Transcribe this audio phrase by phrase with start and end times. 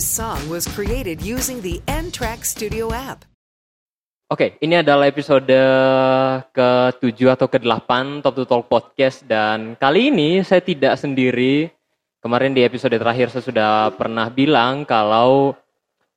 [0.00, 3.28] This song was created using the N-Track Studio app.
[4.32, 5.44] Oke, ini adalah episode
[6.56, 11.68] ke-7 atau ke-8 Top to Talk Podcast dan kali ini saya tidak sendiri.
[12.16, 15.52] Kemarin di episode terakhir saya sudah pernah bilang kalau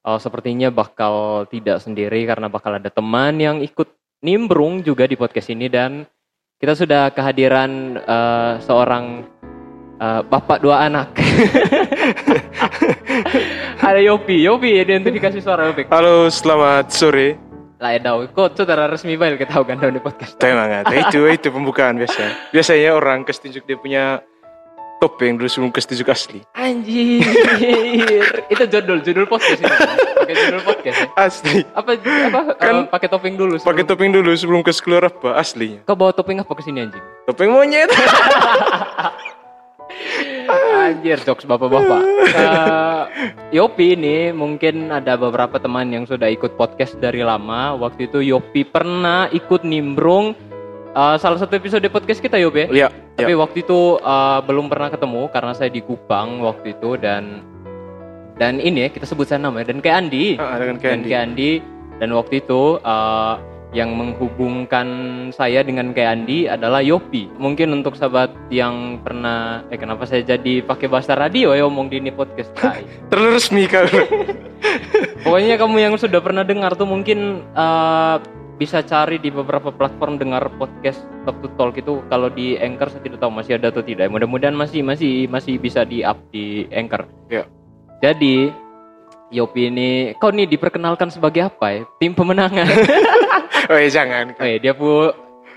[0.07, 3.91] oh, sepertinya bakal tidak sendiri karena bakal ada teman yang ikut
[4.23, 6.07] nimbrung juga di podcast ini dan
[6.55, 9.27] kita sudah kehadiran uh, seorang
[10.03, 11.15] uh, bapak dua anak.
[13.87, 15.87] ada Yopi, Yopi identifikasi suara Yopi.
[15.87, 17.39] Halo, selamat sore.
[17.79, 20.39] Lah edau, kok saudara resmi bail kita tahu kan di podcast.
[20.39, 20.87] Semangat.
[20.87, 22.51] itu itu pembukaan biasa.
[22.55, 24.03] Biasanya orang kasih tunjuk dia punya
[25.03, 26.39] topeng dulu sebelum kasih tunjuk asli.
[26.55, 27.27] Anjir.
[28.55, 29.75] itu judul judul podcast ini.
[30.15, 30.95] Pakai judul podcast.
[30.95, 31.07] Ya?
[31.19, 31.59] Asli.
[31.75, 33.59] Apa apa Kan uh, pakai topeng dulu.
[33.59, 35.83] sebelum- Pakai topeng dulu sebelum keluar apa aslinya.
[35.83, 37.03] Kau bawa topeng apa ke sini anjing?
[37.27, 37.91] Topeng monyet.
[40.75, 42.01] Anjir, jokes bapak-bapak.
[42.25, 43.01] Eh,
[43.53, 47.73] Yopi ini mungkin ada beberapa teman yang sudah ikut podcast dari lama.
[47.73, 50.35] Waktu itu Yopi pernah ikut nimbrung
[50.89, 52.67] eh, salah satu episode podcast kita Yopi.
[52.67, 52.69] ya?
[52.69, 52.87] Iya.
[53.13, 53.37] Tapi Ya.
[53.37, 57.39] waktu itu eh, belum pernah ketemu karena saya di Kupang waktu itu dan
[58.33, 60.25] dan ini ya kita sebut saya nama ya, dan kayak Andi.
[60.35, 61.07] Ah, dengan dan Candy.
[61.07, 61.51] kayak Andi
[61.97, 63.33] dan waktu itu eh,
[63.73, 64.87] yang menghubungkan
[65.33, 67.25] saya dengan kayak Andi adalah Yopi.
[67.41, 71.97] Mungkin untuk sahabat yang pernah eh kenapa saya jadi pakai bahasa radio ya omong di
[71.97, 72.53] ini podcast.
[73.09, 73.83] Terlalu resmi kau.
[75.25, 78.15] Pokoknya kamu yang sudah pernah dengar tuh mungkin eh,
[78.61, 83.01] bisa cari di beberapa platform dengar podcast Talk to Talk itu kalau di Anchor saya
[83.01, 84.13] tidak tahu masih ada atau tidak.
[84.13, 87.09] Mudah-mudahan masih masih masih bisa di up di Anchor.
[87.33, 87.49] Ya.
[88.05, 88.53] Jadi
[89.33, 91.81] Yopi ini kau nih diperkenalkan sebagai apa ya?
[91.97, 92.69] Tim pemenangan.
[93.65, 94.25] oh ya jangan.
[94.33, 95.11] oh iya, dia pu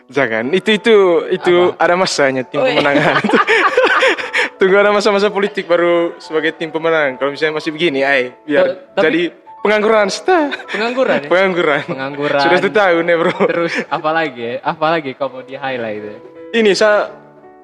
[0.07, 0.55] Jangan.
[0.55, 0.95] Itu itu
[1.29, 2.79] itu ada masanya tim Oh, iya.
[2.79, 3.19] pemenangan.
[4.59, 7.19] Tunggu ada masa-masa politik baru sebagai tim pemenang.
[7.19, 9.23] Kalau misalnya masih begini, ay, biar Oh, tapi- jadi
[9.61, 10.49] pengangguran, sta.
[10.71, 11.29] pengangguran ya?
[11.29, 11.83] Pengangguran.
[11.85, 12.39] Pengangguran.
[12.41, 13.35] Sudah satu tahun ya bro.
[13.51, 14.55] Terus apa lagi ya?
[14.63, 16.17] Apa lagi kau mau di highlight ya?
[16.55, 17.11] Ini saya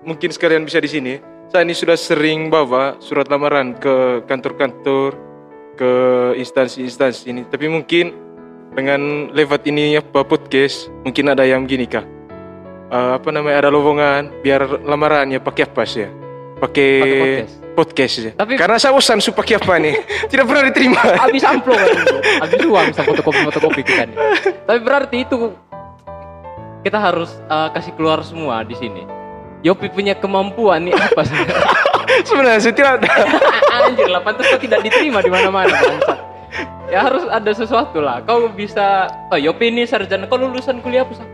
[0.02, 1.14] mungkin sekalian bisa di sini.
[1.48, 5.14] Saya ini sudah sering bawa surat lamaran ke kantor-kantor,
[5.72, 5.92] ke
[6.36, 7.42] instansi-instansi ini.
[7.46, 8.18] Tapi mungkin
[8.72, 9.00] dengan
[9.30, 12.04] lewat ini apa podcast, mungkin ada yang gini kah?
[12.92, 16.10] Eh, apa namanya ada lowongan biar lamarannya pakai apa sih ya?
[16.60, 17.54] Pakai podcast.
[17.74, 18.32] podcast ya.
[18.36, 19.96] Tapi- Karena saya bosan su pakai apa nih?
[20.30, 21.00] Tidak pernah diterima.
[21.00, 21.80] Habis amplop.
[22.40, 24.16] Habis uang sama fotokopi-fotokopi kita nih.
[24.64, 25.36] Tapi berarti itu
[26.82, 29.02] kita harus eh, kasih keluar semua di sini.
[29.62, 31.38] Yopi punya kemampuan nih apa sih?
[32.28, 33.10] Sebenarnya saya tidak ada.
[33.72, 35.70] Anjir lah, pantas tidak diterima di mana-mana.
[36.92, 38.20] Ya harus ada sesuatu lah.
[38.28, 41.24] Kau bisa, oh Yopi ini sarjana, kau lulusan kuliah apa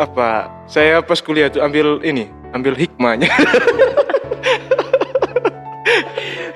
[0.00, 0.48] apa?
[0.66, 3.28] Saya pas kuliah tuh ambil ini, ambil hikmahnya.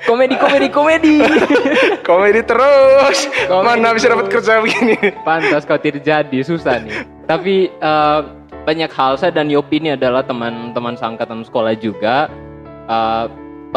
[0.07, 1.15] Komedi, komedi, komedi.
[2.07, 3.27] Komedi terus.
[3.43, 4.47] Komedi Mana bisa dapat terus.
[4.47, 4.95] kerja begini?
[5.27, 7.03] Pantas kau tidak jadi, susah nih.
[7.27, 8.19] Tapi eh,
[8.63, 12.31] banyak hal saya dan Yopi ini adalah teman-teman seangkatan sekolah juga.
[12.87, 13.25] Eh,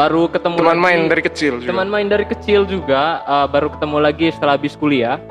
[0.01, 1.69] baru ketemu Teman lagi- main dari kecil juga.
[1.69, 3.01] teman main dari kecil juga.
[3.21, 5.21] eh, baru ketemu lagi setelah habis kuliah.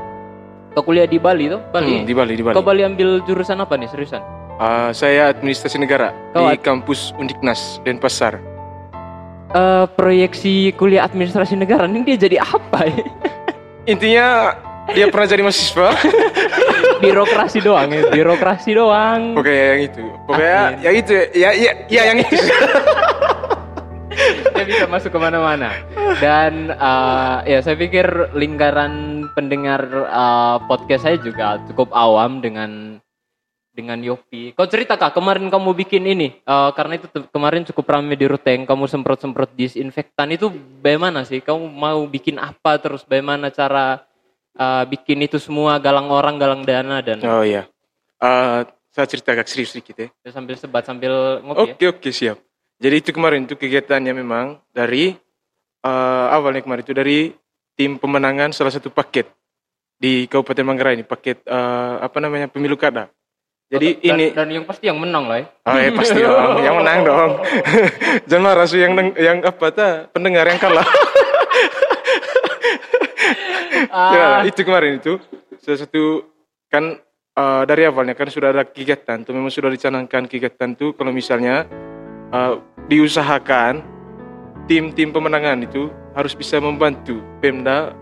[0.70, 1.58] Kau kuliah di Bali tuh?
[1.69, 1.91] Bali.
[1.92, 2.54] Hmm, di Bali, di Bali.
[2.54, 4.22] Kau Bali ambil jurusan apa nih seriusan?
[4.54, 8.38] Ah, saya administrasi negara Kau di kampus Undiknas Denpasar.
[9.50, 13.03] Eh, proyeksi kuliah administrasi negara ini dia jadi apa ya?
[13.92, 14.54] Intinya
[14.88, 15.91] dia pernah jadi mahasiswa.
[17.03, 19.34] birokrasi doang ya, birokrasi doang.
[19.34, 20.04] Oke, yang itu.
[20.22, 20.84] Pokoknya Admin.
[20.84, 21.12] yang itu.
[21.34, 22.36] Ya, ya, ya yang itu.
[24.54, 25.72] dia bisa masuk ke mana-mana
[26.18, 33.00] dan eh, ya saya pikir lingkaran pendengar eh, podcast saya juga cukup awam dengan
[33.70, 34.52] dengan Yopi.
[34.58, 38.66] Kau cerita kak kemarin kamu bikin ini eh, karena itu kemarin cukup ramai di Ruteng.
[38.66, 40.50] Kamu semprot-semprot disinfektan itu
[40.82, 41.41] bagaimana sih?
[41.41, 43.06] Kamu mau bikin apa terus?
[43.06, 44.02] Bagaimana cara
[44.58, 47.64] eh, bikin itu semua galang orang, galang dana dan Oh iya.
[48.20, 50.08] Ah, saya cerita agak serius sedikit ya.
[50.28, 51.74] sambil sebat sambil ngopi ya?
[51.78, 52.38] Oke, oke, siap.
[52.80, 55.12] Jadi itu kemarin itu kegiatannya memang dari
[55.80, 57.18] eh, awalnya kemarin itu dari
[57.76, 59.28] tim pemenangan salah satu paket
[60.00, 63.12] di Kabupaten Manggarai ini paket eh, apa namanya pemilu kada.
[63.71, 65.47] Jadi Dan- ini dan yang pasti yang menang lah ya.
[65.68, 67.30] Oh ya pasti dong, yang menang dong.
[68.32, 70.82] Jangan marah su yang yang apa ta pendengar yang kalah.
[73.91, 75.16] ya, Ah, itu kemarin itu
[75.60, 76.24] salah satu
[76.66, 76.97] kan
[77.36, 81.66] eh, dari awalnya kan sudah ada kegiatan tuh memang sudah dicanangkan kegiatan tuh kalau misalnya
[82.30, 82.53] eh,
[82.88, 83.82] diusahakan
[84.71, 87.94] tim-tim pemenangan itu harus bisa membantu Pemda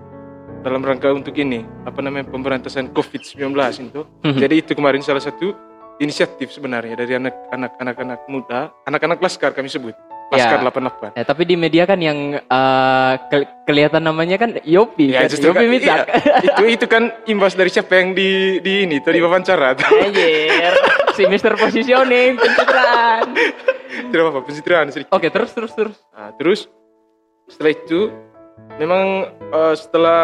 [0.63, 3.55] dalam rangka untuk ini apa namanya pemberantasan COVID-19
[3.89, 4.03] itu.
[4.27, 4.39] Mhm.
[4.39, 5.55] Jadi itu kemarin salah satu
[5.99, 9.95] inisiatif sebenarnya dari anak-anak anak-anak muda, anak-anak laskar kami sebut.
[10.29, 10.65] Laskar Ya.
[10.65, 11.17] 88.
[11.17, 15.31] Ya, tapi di media kan yang eh, ke- kelihatan namanya kan Yopi, Ya, kan?
[15.31, 15.99] justru Yopi kan, Mitak.
[16.05, 16.35] iya.
[16.45, 19.73] itu itu kan imbas dari siapa yang di di ini tuh di wawancara.
[19.75, 20.73] Anjir,
[21.13, 23.25] si Mister Positioning, pencitraan.
[23.89, 25.11] Tidak apa-apa, pencitraan sedikit.
[25.11, 25.97] Oke, terus terus terus.
[26.11, 26.69] Nah, terus
[27.47, 28.01] setelah itu
[28.77, 30.23] memang eh, setelah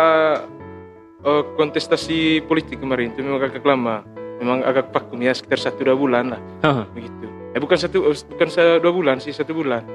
[1.18, 4.04] eh, kontestasi politik kemarin itu memang agak lama,
[4.36, 6.84] memang agak vakum ya sekitar satu dua bulan lah Hah.
[6.92, 7.24] begitu.
[7.54, 8.48] Eh bukan satu eh, bukan
[8.82, 9.86] dua bulan sih satu bulan.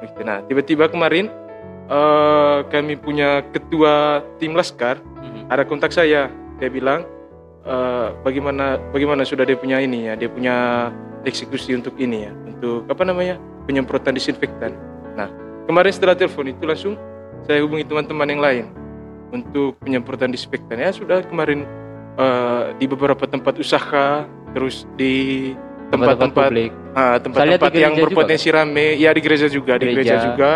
[0.00, 0.20] Begitu.
[0.24, 1.28] Nah tiba-tiba kemarin
[1.92, 5.48] eh, kami punya ketua tim laskar Mhm.
[5.48, 6.28] ada kontak saya
[6.58, 7.06] dia bilang
[7.64, 10.90] eh, bagaimana bagaimana sudah dia punya ini ya dia punya
[11.22, 13.38] eksekusi untuk ini ya untuk apa namanya
[13.70, 14.74] penyemprotan disinfektan
[15.14, 15.30] nah
[15.70, 16.94] kemarin setelah telepon itu langsung
[17.46, 18.64] saya hubungi teman-teman yang lain
[19.32, 21.64] untuk penyemprotan disinfektan ya sudah kemarin
[22.18, 25.54] eh, di beberapa tempat usaha terus di
[25.92, 26.48] Tempat-tempat
[26.96, 30.28] ah, tempat-tempat yang gereja juga, berpotensi rame ya di gereja juga di gereja Gereja.
[30.32, 30.50] juga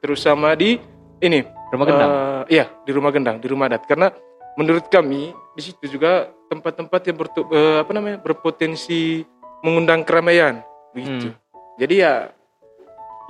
[0.00, 0.80] terus sama di
[1.20, 2.10] ini Rumah gendang.
[2.10, 3.86] Eh, iya, di rumah gendang, di rumah adat.
[3.86, 4.10] Karena
[4.58, 9.22] menurut kami di situ juga tempat-tempat yang bertu- eh, apa namanya berpotensi
[9.62, 11.30] mengundang keramaian, begitu.
[11.30, 11.38] Hmm.
[11.78, 12.34] Jadi ya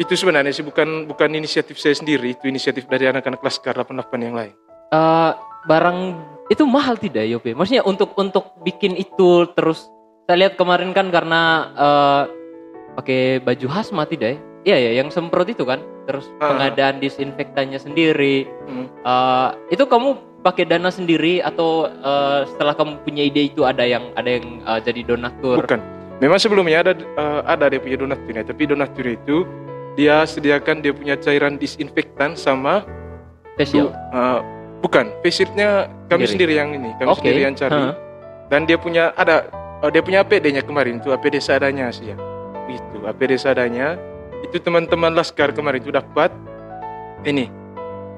[0.00, 4.34] itu sebenarnya sih bukan bukan inisiatif saya sendiri, itu inisiatif dari anak-anak Laskar 88 yang
[4.40, 4.54] lain.
[4.90, 5.32] Eh,
[5.68, 5.98] barang
[6.48, 7.52] itu mahal tidak Yopi?
[7.52, 9.84] Maksudnya untuk untuk bikin itu terus
[10.30, 11.40] saya lihat kemarin kan karena
[11.74, 12.22] eh,
[12.94, 14.38] pakai baju hazmat tidak ya?
[14.62, 15.82] Iya ya, yang semprot itu kan.
[16.06, 16.54] Terus Ah.
[16.54, 18.46] pengadaan disinfektannya sendiri.
[18.64, 18.86] Hmm.
[18.86, 24.14] Eh, itu kamu pakai dana sendiri atau eh, setelah kamu punya ide itu ada yang
[24.14, 25.66] ada yang eh, jadi donatur?
[25.66, 25.82] Bukan.
[26.22, 29.42] Memang sebelumnya ada eh, ada dia punya donaturnya, tapi donatur itu
[29.98, 32.86] dia sediakan dia punya cairan disinfektan sama
[33.58, 33.90] Spesial.
[33.90, 34.38] eh,
[34.78, 36.30] bukan, face shield-nya kami Sendiri.
[36.30, 37.18] sendiri yang ini, kami Oke.
[37.18, 37.74] sendiri yang cari.
[37.82, 37.94] Hah.
[38.46, 39.46] dan dia punya ada
[39.80, 42.16] oh, dia punya APD-nya kemarin itu APD seadanya sih ya
[42.70, 43.98] gitu APD seadanya
[44.44, 46.32] itu teman-teman laskar kemarin itu dapat
[47.24, 47.52] ini.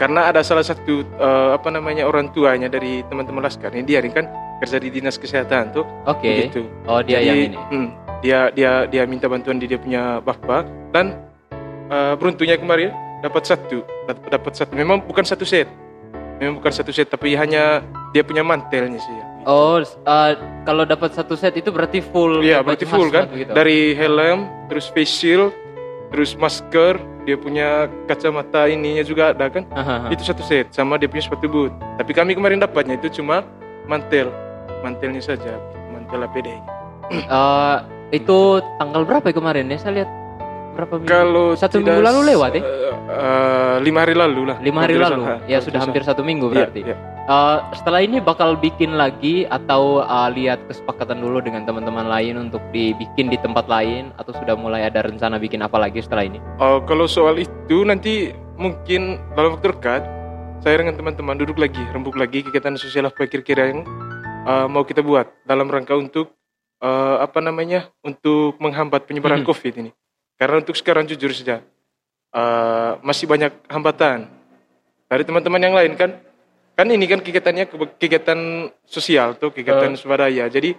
[0.01, 4.11] Karena ada salah satu eh, apa namanya orang tuanya dari teman-teman laskar ini dia ini
[4.11, 4.27] kan
[4.63, 5.85] kerja di dinas kesehatan tuh.
[6.09, 6.27] Oke.
[6.27, 6.67] begitu.
[6.89, 7.59] Oh dia Jadi, yang ini.
[7.59, 7.89] hmm,
[8.25, 11.19] dia dia dia minta bantuan di dia punya bapak dan
[11.93, 12.91] eh, beruntungnya kemarin
[13.23, 14.73] dapat satu dap- dapat satu.
[14.75, 15.69] Memang bukan satu set.
[16.41, 19.25] Memang bukan satu set tapi hanya dia punya mantelnya sih ya.
[19.43, 22.43] Oh, eh, kalau dapat satu set itu berarti full.
[22.43, 23.51] Iya berarti full kan gitu.
[23.51, 25.51] dari helm terus face shield
[26.13, 30.13] terus masker dia punya kacamata ininya juga ada kan Hahaha.
[30.13, 33.41] itu satu set sama dia punya sepatu boot tapi kami kemarin dapatnya itu cuma
[33.89, 34.29] mantel
[34.85, 35.57] mantelnya saja
[35.89, 36.49] mantel APD
[37.13, 37.77] Eh,
[38.13, 38.39] itu
[38.81, 39.77] tanggal berapa ya kemarin ya?
[39.77, 40.11] Saya lihat
[40.73, 41.09] berapa minggu?
[41.13, 42.63] kalau satu tidak minggu lalu lewat ya?
[42.65, 45.21] eh, eh, lima hari lalu lah Lima hari lalu.
[45.45, 46.49] Ya sudah hampir satu minggu.
[46.49, 46.81] Iya, berarti.
[46.89, 46.97] iya.
[47.23, 52.59] Eh, setelah ini bakal bikin lagi atau eh, lihat kesepakatan dulu dengan teman-teman lain untuk
[52.75, 56.43] dibikin di tempat lain atau sudah mulai ada rencana bikin apa lagi setelah ini?
[56.59, 60.03] Oh, kalau soal itu nanti mungkin dalam waktu dekat
[60.67, 63.87] saya dengan teman-teman duduk lagi, rembuk lagi kegiatan sosial apa kira-kira yang
[64.43, 66.35] uh, mau kita buat dalam rangka untuk
[66.83, 69.47] uh, apa namanya untuk menghambat penyebaran Mhm.
[69.47, 69.91] COVID ini.
[70.35, 71.63] Karena untuk sekarang jujur saja
[72.35, 74.27] uh, masih banyak hambatan
[75.07, 76.19] dari teman-teman yang lain kan.
[76.73, 78.39] Kan ini kan kegiatannya ke- kegiatan
[78.83, 79.99] sosial tuh kegiatan Eh.
[79.99, 80.49] swadaya.
[80.49, 80.73] Jadi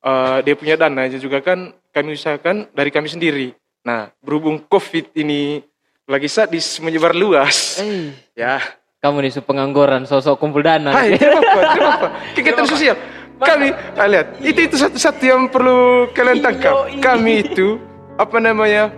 [0.00, 3.52] uh, dia punya dana aja juga kan kami usahakan dari kami sendiri.
[3.84, 5.60] Nah, berhubung COVID ini
[6.04, 8.60] lagi sadis menyebar luas, Eh, ya.
[9.00, 10.92] kamu nih pengangguran sosok kumpul dana.
[10.92, 12.08] Hai, tidak apa.
[12.36, 12.96] Kegiatan sosial.
[13.34, 16.88] Kami, ah, lihat, itu itu satu-satu yang perlu kalian tangkap.
[16.88, 17.02] Iyo, iyo.
[17.02, 17.68] Kami itu
[18.14, 18.88] apa namanya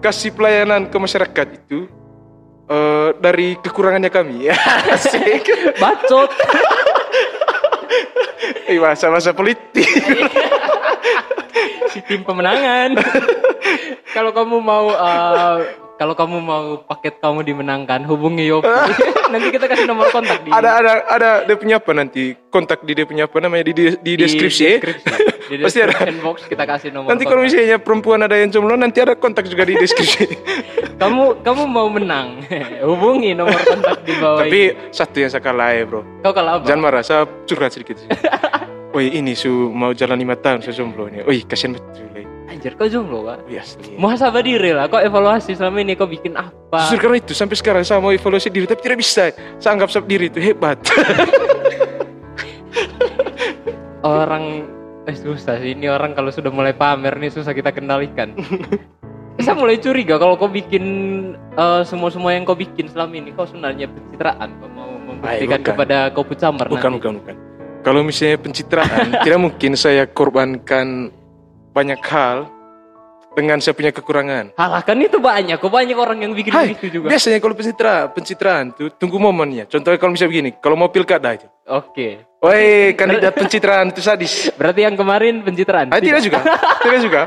[0.00, 1.86] kasih pelayanan ke masyarakat itu
[2.68, 4.50] eh, dari kekurangannya kami.
[4.50, 4.56] Ya,
[4.94, 5.46] asik.
[5.80, 6.30] Bacot.
[8.68, 9.88] Eh, masa-masa politik.
[11.92, 12.96] si tim pemenangan.
[14.16, 18.68] kalau kamu mau eh, kalau kamu mau paket kamu dimenangkan, hubungi Yopi.
[19.32, 22.92] Nanti kita kasih nomor kontak di ada ada ada dia punya apa nanti kontak di
[22.92, 24.62] dia punya apa namanya di di, di deskripsi.
[24.64, 24.76] ya.
[25.48, 25.96] Di Pasti ada.
[26.20, 27.08] box kita kasih nomor.
[27.16, 30.36] Nanti kalau misalnya perempuan ada yang jomblo nanti ada kontak juga di deskripsi.
[31.00, 32.44] kamu kamu mau menang,
[32.84, 34.44] hubungi nomor kontak di bawah.
[34.44, 34.92] Tapi ini.
[34.92, 36.04] satu yang saya kalah ya bro.
[36.20, 36.68] kau kalau apa?
[36.68, 37.96] Jangan marah, saya curhat sedikit.
[38.04, 38.08] sih.
[38.92, 41.24] Woi ini su mau jalan lima tahun saya jomblo nih.
[41.24, 42.12] Woi kasihan betul.
[42.52, 43.24] Anjir, kau jomblo?
[43.24, 43.96] Woi asli.
[43.96, 46.84] Muhasabah diri lah, kau evaluasi selama ini kau bikin apa?
[46.84, 49.32] Justru karena itu sampai sekarang saya mau evaluasi diri tapi tidak bisa.
[49.56, 50.76] Saya anggap sab diri itu hebat.
[54.02, 54.66] orang
[55.06, 58.34] eh susah sih ini orang kalau sudah mulai pamer nih susah kita kendalikan
[59.44, 60.84] saya mulai curiga kalau kau bikin
[61.34, 65.66] eh, semua-semua yang kau bikin selama ini kau sebenarnya pencitraan kau mau membuktikan bukan.
[65.74, 67.36] kepada kau pucamar bukan nanti bukan bukan.
[67.82, 71.10] Kalau misalnya pencitraan tidak mungkin saya korbankan
[71.72, 72.46] banyak hal
[73.32, 74.52] dengan saya punya kekurangan.
[74.60, 77.08] Halah kan itu banyak, kok banyak orang yang bikin Hai, begitu juga.
[77.08, 79.64] biasanya kalau pencitraan, pencitraan tuh tunggu momennya.
[79.72, 81.48] Contohnya kalau misalnya begini, kalau mau pilkada itu.
[81.64, 82.28] Oke.
[82.44, 84.52] Woi, kandidat pencitraan itu sadis.
[84.52, 85.88] Berarti yang kemarin pencitraan.
[85.88, 86.44] Ah, tidak juga,
[86.84, 87.22] tidak juga.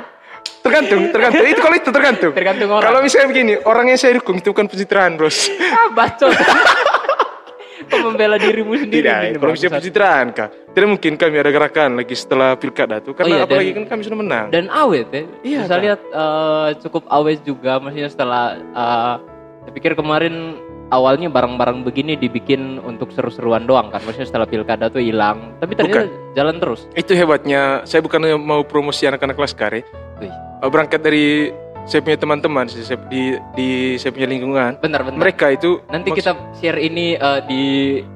[0.62, 1.46] Tergantung, tergantung.
[1.46, 2.32] Itu kalau itu tergantung.
[2.38, 2.86] Tergantung orang.
[2.86, 5.50] Kalau misalnya begini, orang yang saya dukung itu bukan pencitraan, bros.
[5.58, 6.30] Ah, bacot.
[7.88, 9.02] Membela dirimu sendiri?
[9.02, 9.72] Tidak, misalnya bangsat?
[9.74, 10.50] pencitraan, kak.
[10.72, 13.86] Tidak mungkin kami ada gerakan lagi setelah pilkada tuh, karena Oh iya, apalagi dan- kan
[13.88, 14.46] kami sudah menang.
[14.50, 15.24] dan awet ya.
[15.42, 15.80] Iya, Kak.
[15.80, 19.14] lihat eh, cukup awet juga maksudnya setelah eh,
[19.64, 24.00] saya pikir kemarin awalnya barang-barang begini dibikin untuk seru-seruan doang kan.
[24.00, 25.58] Maksudnya setelah pilkada tuh hilang.
[25.58, 26.86] Tapi ternyata jalan terus.
[26.94, 27.82] Itu hebatnya.
[27.84, 29.82] Saya bukan mau promosi anak-anak kelas kare.
[30.20, 30.30] Eh,
[30.62, 31.50] Berangkat dari
[31.86, 32.66] saya punya teman-teman
[33.10, 33.22] di
[33.54, 33.70] di
[34.02, 34.82] saya punya lingkungan.
[34.82, 35.20] Benar benar.
[35.22, 37.64] Mereka itu Nanti kita share ini eh, di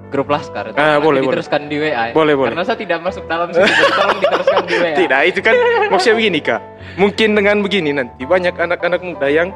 [0.10, 0.74] grup Laskar.
[0.74, 1.38] Ah, boleh, boleh.
[1.38, 2.10] diteruskan di WA.
[2.12, 2.50] Boleh, boleh.
[2.50, 3.62] Karena saya tidak masuk dalam situ.
[3.62, 4.94] tolong diteruskan di WA.
[4.98, 5.54] Tidak, itu kan
[5.88, 6.62] maksudnya begini kak.
[6.98, 9.54] Mungkin dengan begini nanti banyak anak-anak muda yang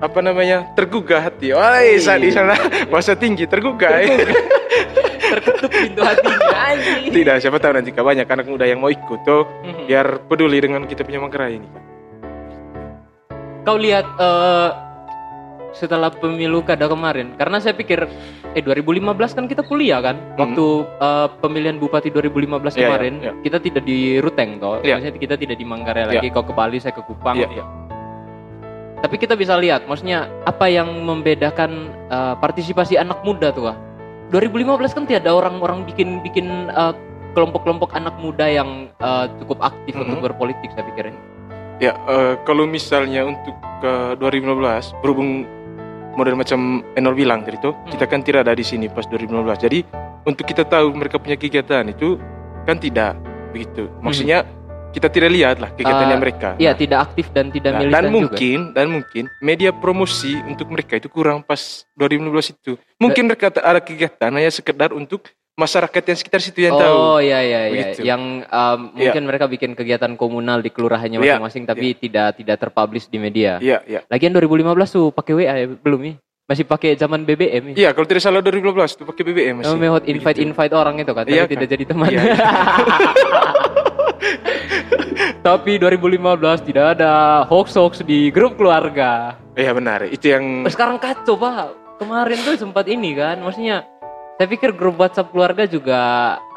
[0.00, 1.56] apa namanya tergugah hati.
[1.56, 2.52] Wah, saat di sana
[2.92, 4.04] bahasa tinggi tergugah.
[5.30, 6.56] Terketuk pintu hatinya.
[6.68, 7.12] Anjing.
[7.14, 9.84] Tidak, siapa tahu nanti kak banyak anak muda yang mau ikut tuh Mhm.
[9.86, 11.68] biar peduli dengan kita punya manggarai ini.
[13.70, 14.70] Kau lihat eh,
[15.78, 18.02] setelah pemilu kada kemarin, karena saya pikir
[18.50, 22.66] eh 2015 kan kita kuliah kan, waktu eh, pemilihan bupati 2015 Hmm.
[22.66, 23.32] Iya, kemarin iya, iya.
[23.46, 24.98] kita tidak di Ruteng toh, Iya.
[24.98, 26.18] maksudnya kita tidak di Manggarai Iya.
[26.18, 27.38] lagi, kau ke Bali, saya ke Kupang.
[27.38, 27.64] Iya, iya.
[29.06, 31.70] Tapi kita bisa lihat, maksudnya apa yang membedakan
[32.10, 33.78] eh, partisipasi anak muda tuh, Kak?
[34.34, 36.74] 2015 kan tidak ada orang-orang bikin bikin
[37.38, 40.02] kelompok-kelompok anak muda yang eh, cukup aktif Mhm.
[40.10, 41.14] untuk berpolitik saya pikir.
[41.80, 45.48] Ya, eh, kalau misalnya untuk ke 2015 berhubung
[46.12, 49.56] model macam Enol bilang tadi tuh, kita kan tidak ada di sini pas 2015.
[49.56, 49.80] Jadi
[50.28, 52.20] untuk kita tahu mereka punya kegiatan itu
[52.68, 53.16] kan tidak
[53.56, 53.88] begitu.
[54.04, 54.44] Maksudnya
[54.90, 56.48] kita tidak lihat lah kegiatannya Eh, mereka.
[56.58, 58.14] Iya, Nah, tidak aktif dan tidak nah, militan dan juga.
[58.18, 62.72] mungkin dan mungkin media promosi untuk mereka itu kurang pas 2015 itu.
[62.98, 66.96] Mungkin mereka ada kegiatan hanya sekedar untuk masyarakat yang sekitar situ yang tahu.
[66.96, 67.86] Oh iya iya iya.
[67.94, 69.12] Yang um, Iya.
[69.12, 73.60] mungkin mereka bikin kegiatan komunal di kelurahannya Iya, masing-masing tapi tidak tidak terpublish di media.
[73.60, 74.00] Iya, iya.
[74.06, 74.56] Lagian 2015
[74.88, 76.16] tuh pakai WA ya, belum nih?
[76.46, 77.74] Masih pakai zaman BBM ya?
[77.76, 79.70] Iya, kalau tidak salah 2015 itu pakai BBM masih.
[79.70, 80.48] Oh, mehot invite Begitu.
[80.50, 81.72] invite orang itu kan, tapi Iya, tidak kan?
[81.72, 82.08] jadi teman.
[82.10, 82.22] Iya,
[85.40, 87.12] tapi 2015 tidak ada
[87.46, 89.38] hoax hoax di grup keluarga.
[89.54, 91.76] Iya benar, itu yang Sekarang kacau pak.
[92.00, 93.84] Kemarin tuh sempat ini kan, maksudnya
[94.40, 96.00] saya pikir grup WhatsApp keluarga juga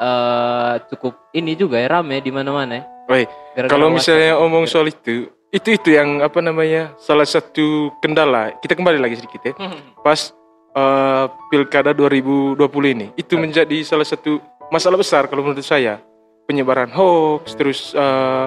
[0.00, 2.80] eh, cukup ini juga ya rame di mana-mana.
[2.80, 2.84] ya.
[3.04, 3.98] Woi, Gara-gara kalau WhatsApp.
[4.00, 8.56] misalnya omong soal itu, itu itu yang apa namanya salah satu kendala.
[8.56, 9.52] Kita kembali lagi sedikit ya.
[10.00, 10.32] Pas
[10.72, 12.56] eh, pilkada 2020
[12.88, 14.40] ini, itu menjadi salah satu
[14.72, 16.00] masalah besar kalau menurut saya.
[16.44, 18.46] Penyebaran hoax, terus eh,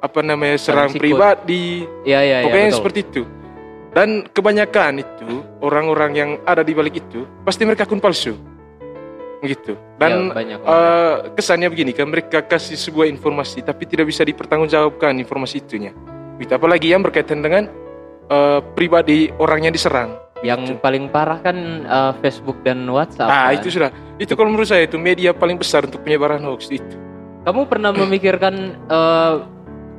[0.00, 1.00] apa namanya serang sikut.
[1.00, 2.44] pribadi, Iya iya iya.
[2.44, 2.76] pokoknya betul.
[2.76, 3.22] seperti itu.
[3.90, 8.38] Dan kebanyakan itu orang-orang yang ada di balik itu pasti mereka akun palsu,
[9.40, 9.72] begitu.
[9.96, 10.58] Dan Iya, banyak.
[10.60, 15.92] Eh, kesannya begini kan mereka kasih sebuah informasi tapi tidak bisa dipertanggungjawabkan informasi itunya.
[16.36, 16.52] Gitu.
[16.52, 17.68] Apalagi yang berkaitan dengan
[18.30, 20.14] eh, pribadi orang yang diserang.
[20.40, 23.28] Yang paling parah kan eh, Facebook dan WhatsApp.
[23.28, 23.58] Ah kan.
[23.58, 23.90] itu sudah.
[24.16, 26.96] Itu kalau menurut saya itu media paling besar untuk penyebaran hoax itu.
[27.40, 28.54] Kamu pernah memikirkan
[28.88, 29.34] eh,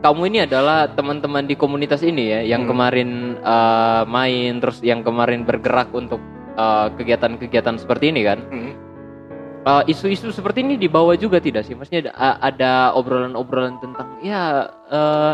[0.02, 2.74] kamu ini adalah teman-teman di komunitas ini ya, yang Hmm.
[2.74, 6.22] kemarin eh, main, terus yang kemarin bergerak untuk
[6.98, 8.38] kegiatan-kegiatan seperti ini kan?
[8.52, 8.74] Hmm.
[9.62, 11.78] Eh, Isu-isu seperti ini dibawa juga tidak sih?
[11.78, 15.34] Maksudnya ada- ada obrolan-obrolan tentang ya eh,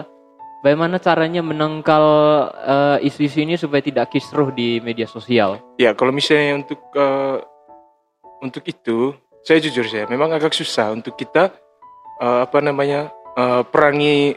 [0.59, 2.03] bagaimana caranya menangkal
[2.59, 5.63] eh, isu-isu ini supaya tidak kisruh di media sosial.
[5.79, 7.37] Ya kalau misalnya untuk eh,
[8.43, 9.15] untuk itu
[9.47, 11.55] saya jujur saya memang agak susah untuk kita
[12.19, 14.35] eh, apa namanya eh, perangi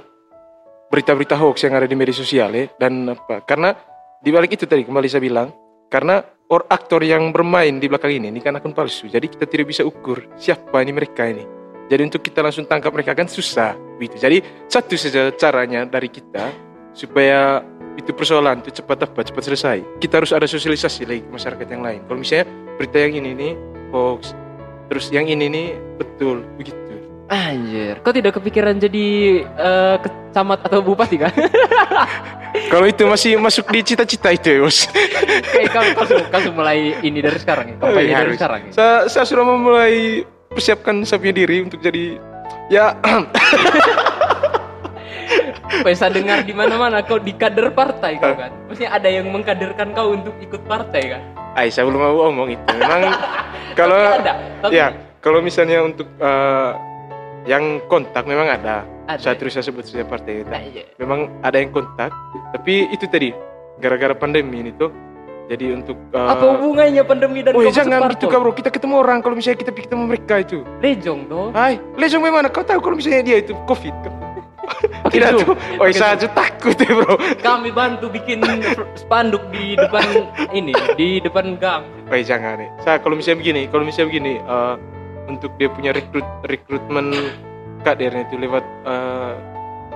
[0.87, 3.75] berita-berita hoax yang ada di media sosial ya dan apa karena
[4.23, 5.51] di balik itu tadi kembali saya bilang
[5.91, 9.07] karena or aktor yang bermain di belakang ini ini kan akun palsu.
[9.07, 11.47] Jadi kita tidak bisa ukur siapa ini mereka ini.
[11.91, 14.19] Jadi untuk kita langsung tangkap mereka kan susah gitu.
[14.19, 16.51] Jadi satu saja caranya dari kita
[16.95, 17.63] supaya
[17.99, 19.79] itu persoalan itu cepat apa cepat selesai.
[20.03, 22.01] Kita harus ada sosialisasi lagi ke masyarakat yang lain.
[22.07, 22.47] Kalau misalnya
[22.79, 23.53] berita yang ini nih
[23.95, 24.35] hoax.
[24.91, 25.69] Terus yang ini nih
[26.03, 26.90] betul begitu
[27.31, 29.07] Anjir, kau tidak kepikiran jadi
[29.47, 31.31] eh, kecamat atau bupati kan?
[32.75, 34.91] kalau itu masih masuk di cita-cita itu ya bos
[35.55, 38.35] Kayak kau, kau, kau mulai ini dari sekarang ya, kampanye dari Harus.
[38.35, 38.73] sekarang ya.
[38.75, 42.19] saya, saya sudah memulai persiapkan saya punya diri untuk jadi
[42.67, 42.99] ya
[45.81, 48.53] Bisa dengar di mana-mana kau di kader partai kau kan.
[48.69, 51.23] Maksudnya ada yang mengkaderkan kau untuk ikut partai kan.
[51.57, 53.01] Ay, saya belum mau ngomong itu memang
[53.79, 54.35] kalau Tapi ada.
[54.61, 54.87] Tapi ya
[55.25, 56.71] kalau misalnya untuk eh,
[57.51, 58.87] yang kontak memang ada.
[59.11, 59.19] Ada.
[59.19, 60.55] Saya terus saya sebut saja partai kita.
[61.03, 62.15] Memang ada yang kontak,
[62.55, 63.35] tapi itu tadi
[63.83, 64.95] gara-gara pandemi ini tuh.
[65.51, 68.95] Jadi untuk uh, Apa hubungannya pandemi dan kau masuk jangan gitu kak bro, kita ketemu
[69.03, 70.63] orang kalau misalnya kita ketemu mereka itu.
[70.79, 71.51] Lejong dong.
[71.51, 72.55] Hai, lesung bagaimana?
[72.55, 74.15] Kau tahu kalau misalnya dia itu covid kan?
[75.03, 75.59] Pakai Tidak tuh.
[75.83, 77.19] Oh saya aja takut ya bro.
[77.43, 78.47] Kami bantu bikin
[78.95, 80.07] spanduk di depan
[80.55, 81.83] ini, di depan gang.
[82.07, 82.71] Woi jangan nih.
[82.87, 84.75] Saya kalau misalnya begini, kalau misalnya begini, eh,
[85.31, 87.15] untuk dia punya rekrut rekrutmen
[87.81, 89.33] kadernya itu lewat eh,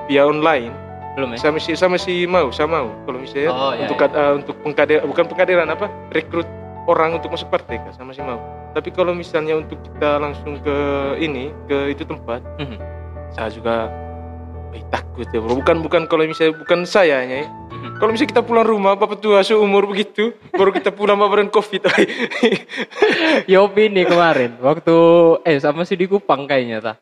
[0.07, 0.73] via online,
[1.19, 1.39] Belum ya?
[1.39, 2.89] saya masih saya masih mau, saya mau.
[3.05, 4.09] Kalau misalnya Oh, iya, untuk iya.
[4.15, 6.47] eh, untuk pengkader bukan pengkaderan apa, rekrut
[6.85, 8.37] orang untuk masuk partai, Kak, saya masih mau.
[8.73, 10.77] Tapi kalau misalnya untuk kita langsung ke
[11.19, 12.77] ini, ke itu tempat, Mhm.
[13.33, 13.89] saya juga
[14.75, 15.55] eh, takut ya bro.
[15.57, 17.47] Bukan bukan kalau misalnya bukan saya ya.
[17.47, 17.97] Mhm.
[17.97, 21.83] Kalau misalnya kita pulang rumah, bapak tua seumur begitu, baru kita pulang bapak dan covid.
[23.53, 24.97] Yopi nih kemarin waktu
[25.43, 26.93] eh sama si di Kupang kayaknya ta.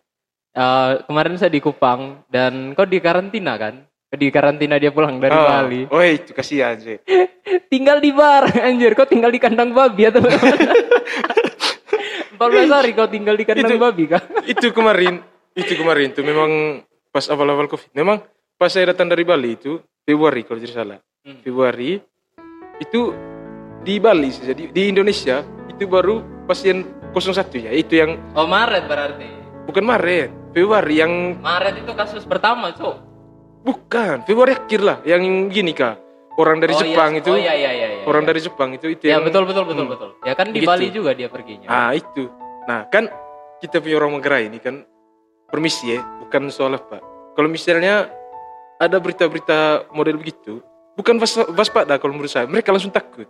[0.52, 3.88] Eh, kemarin saya di Kupang dan kau di karantina kan?
[4.12, 5.80] Di karantina dia pulang dari Oh, Bali.
[5.88, 7.00] Oh itu kasihan sih.
[7.72, 8.92] Tinggal di bar, anjir.
[8.92, 10.76] Kau tinggal di kandang babi atau bagaimana?
[12.36, 14.22] 14 hari kau tinggal di kandang Itu- babi kan?
[14.44, 15.22] itu kemarin,
[15.54, 17.92] itu kemarin tuh memang pas awal-awal covid.
[17.92, 18.24] Memang
[18.56, 20.98] pas saya datang dari Bali itu Februari kalau tidak salah.
[21.22, 21.38] Hmm.
[21.44, 22.00] Februari
[22.78, 23.00] itu
[23.80, 24.42] di Bali sih.
[24.42, 27.28] Jadi di Indonesia itu baru pasien 01
[27.60, 27.70] ya.
[27.70, 29.28] Itu yang Oh Maret berarti.
[29.62, 32.96] bukan Maret, Februari yang Maret itu kasus pertama, Cok.
[33.62, 34.98] bukan Februari akhir lah.
[35.06, 35.22] Yang
[35.54, 35.94] gini kak,
[36.34, 37.20] orang dari oh, Jepang iya.
[37.22, 37.88] itu, Oh iya iya iya.
[37.94, 38.02] iya.
[38.02, 39.92] orang dari Jepang itu itu Ya yang betul betul betul Hmm.
[39.94, 40.10] betul.
[40.26, 40.66] Ya kan di Begitu.
[40.66, 41.68] Bali juga dia perginya.
[41.70, 42.26] Ah itu.
[42.66, 43.06] Nah kan
[43.60, 44.82] kita punya orang Manggarai ini kan
[45.52, 47.04] permisi ya, bukan soal apa.
[47.36, 48.08] Kalau misalnya
[48.80, 50.64] ada berita-berita model begitu,
[50.96, 53.28] bukan was- waspada kalau menurut saya, mereka langsung takut.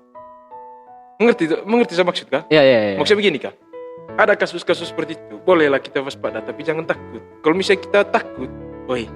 [1.19, 2.47] Mengerti mengerti saya maksud kah?
[2.47, 2.97] Iya iya iya.
[2.97, 3.55] Maksudnya begini kah?
[4.15, 7.23] Ada kasus-kasus seperti itu, bolehlah kita waspada, tapi jangan takut.
[7.43, 8.51] Kalau misalnya kita takut,
[8.87, 9.11] woi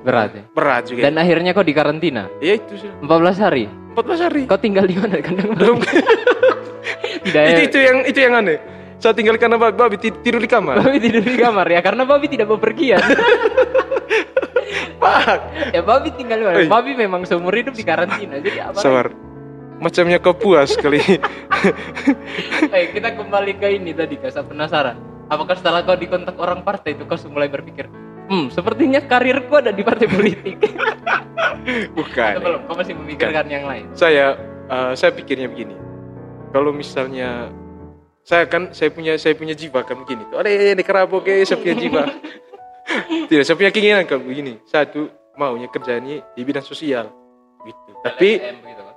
[0.00, 0.44] berat ya.
[0.56, 1.00] berat juga.
[1.06, 3.64] Dan akhirnya kau di karantina ya itu sih, 14 hari.
[3.94, 4.42] 14 hari.
[4.48, 5.54] Kau tinggal di mana kandang?
[5.54, 5.78] Belum.
[7.26, 7.66] Tidak itu ya.
[7.68, 8.56] itu yang itu yang aneh.
[9.00, 10.84] Saya tinggal karena babi, babi ti- tidur di kamar.
[10.84, 13.00] Babi tidur di kamar ya karena babi tidak bepergian.
[15.00, 15.40] Pak.
[15.72, 16.68] ya babi tinggal di.
[16.68, 18.36] Babi memang seumur hidup di karantina.
[18.44, 18.76] Jadi apa?
[18.76, 19.08] Sabar.
[19.80, 21.00] Macamnya kau puas kali.
[22.70, 24.32] Eh, kita kembali ke ini tadi, Kak.
[24.32, 24.96] Saya penasaran.
[25.28, 27.90] Apakah setelah kau dikontak orang partai itu kau mulai berpikir,
[28.30, 30.56] hmm, sepertinya karirku ada di partai politik.
[31.98, 32.32] Bukan.
[32.36, 32.60] Atau belum?
[32.64, 33.90] Kau masih memikirkan yang lain.
[33.92, 35.76] Saya eh, saya pikirnya begini.
[36.54, 37.52] Kalau misalnya
[38.30, 40.38] saya kan saya punya saya punya jiwa kan begini tuh.
[40.38, 42.02] Ada ini kerabo ke saya punya jiwa.
[43.30, 44.62] Tidak, saya punya keinginan kan begini.
[44.70, 47.10] Satu maunya kerja ini di bidang sosial
[47.66, 47.90] gitu.
[48.06, 48.96] Tapi LSM begitu, kan?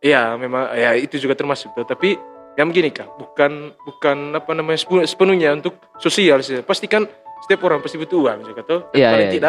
[0.00, 1.84] ya memang ya itu juga termasuk tuh.
[1.84, 2.16] Tapi
[2.56, 6.64] yang begini kak, bukan bukan apa namanya sepenuh- sepenuhnya untuk sosial sih.
[6.64, 7.04] Pasti kan
[7.44, 8.80] setiap orang pasti butuh uang juga tuh.
[8.96, 9.44] Iya, Paling iya, iya.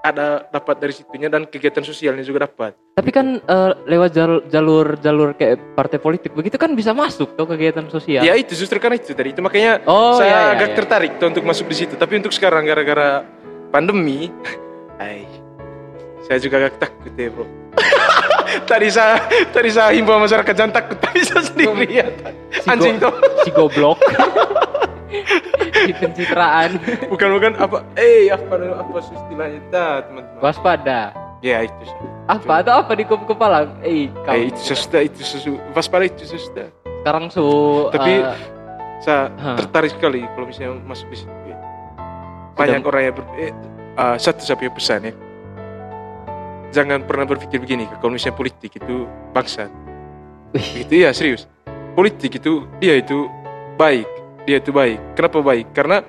[0.00, 2.72] Ada dapat dari situnya dan kegiatan sosialnya juga dapat.
[2.96, 7.44] Tapi kan eh, lewat jalur, jalur jalur kayak partai politik begitu kan bisa masuk tuh
[7.44, 8.24] kegiatan sosial.
[8.24, 10.76] Ya itu justru karena itu tadi itu makanya Oh, saya iya, iya, agak iya.
[10.76, 11.94] tertarik tuh untuk masuk di situ.
[11.96, 13.24] Tapi untuk sekarang gara-gara
[13.68, 14.32] pandemi,
[15.04, 15.28] ay,
[16.24, 17.46] saya juga agak takut ya bro.
[18.70, 19.20] tadi saya
[19.54, 22.12] tadi saya himbau masyarakat jangan takut tapi saya sendirian.
[22.50, 23.12] Si Anjing tuh.
[23.44, 24.00] Si goblok.
[25.88, 26.78] di pencitraan.
[27.10, 27.82] Bukan bukan apa?
[27.98, 30.40] Eh apa apa istilahnya dah teman-teman?
[30.40, 31.00] Waspada.
[31.40, 32.08] Ya itu sih.
[32.28, 33.64] Apa atau apa di kep- kepala?
[33.80, 34.36] Eh, kau.
[34.36, 36.68] Eh, itu sesudah itu sesu waspada itu sesudah.
[37.00, 37.44] Sekarang su
[37.90, 38.36] Tapi- eh,
[39.00, 41.32] Saya tertarik sekali kalau misalnya masuk di situ.
[41.48, 41.56] ya.
[42.52, 43.52] Banyak orang yang ber, eh,
[43.96, 45.14] ah, satu saya punya pesan ya.
[46.70, 49.72] Jangan pernah berpikir begini, kalau misalnya politik itu bangsa.
[50.52, 51.48] Gitu ya serius.
[51.96, 53.26] Politik itu dia itu
[53.74, 54.04] baik,
[54.48, 54.98] dia itu baik.
[55.16, 55.66] Kenapa baik?
[55.72, 56.00] Karena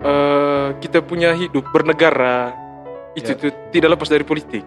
[0.00, 2.54] eh, kita punya hidup bernegara
[3.12, 3.38] itu Ya.
[3.38, 4.64] tuh tidak lepas dari politik.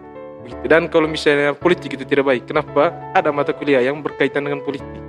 [0.67, 4.99] Dan kalau misalnya politik itu tidak baik, kenapa ada mata kuliah yang berkaitan dengan politik?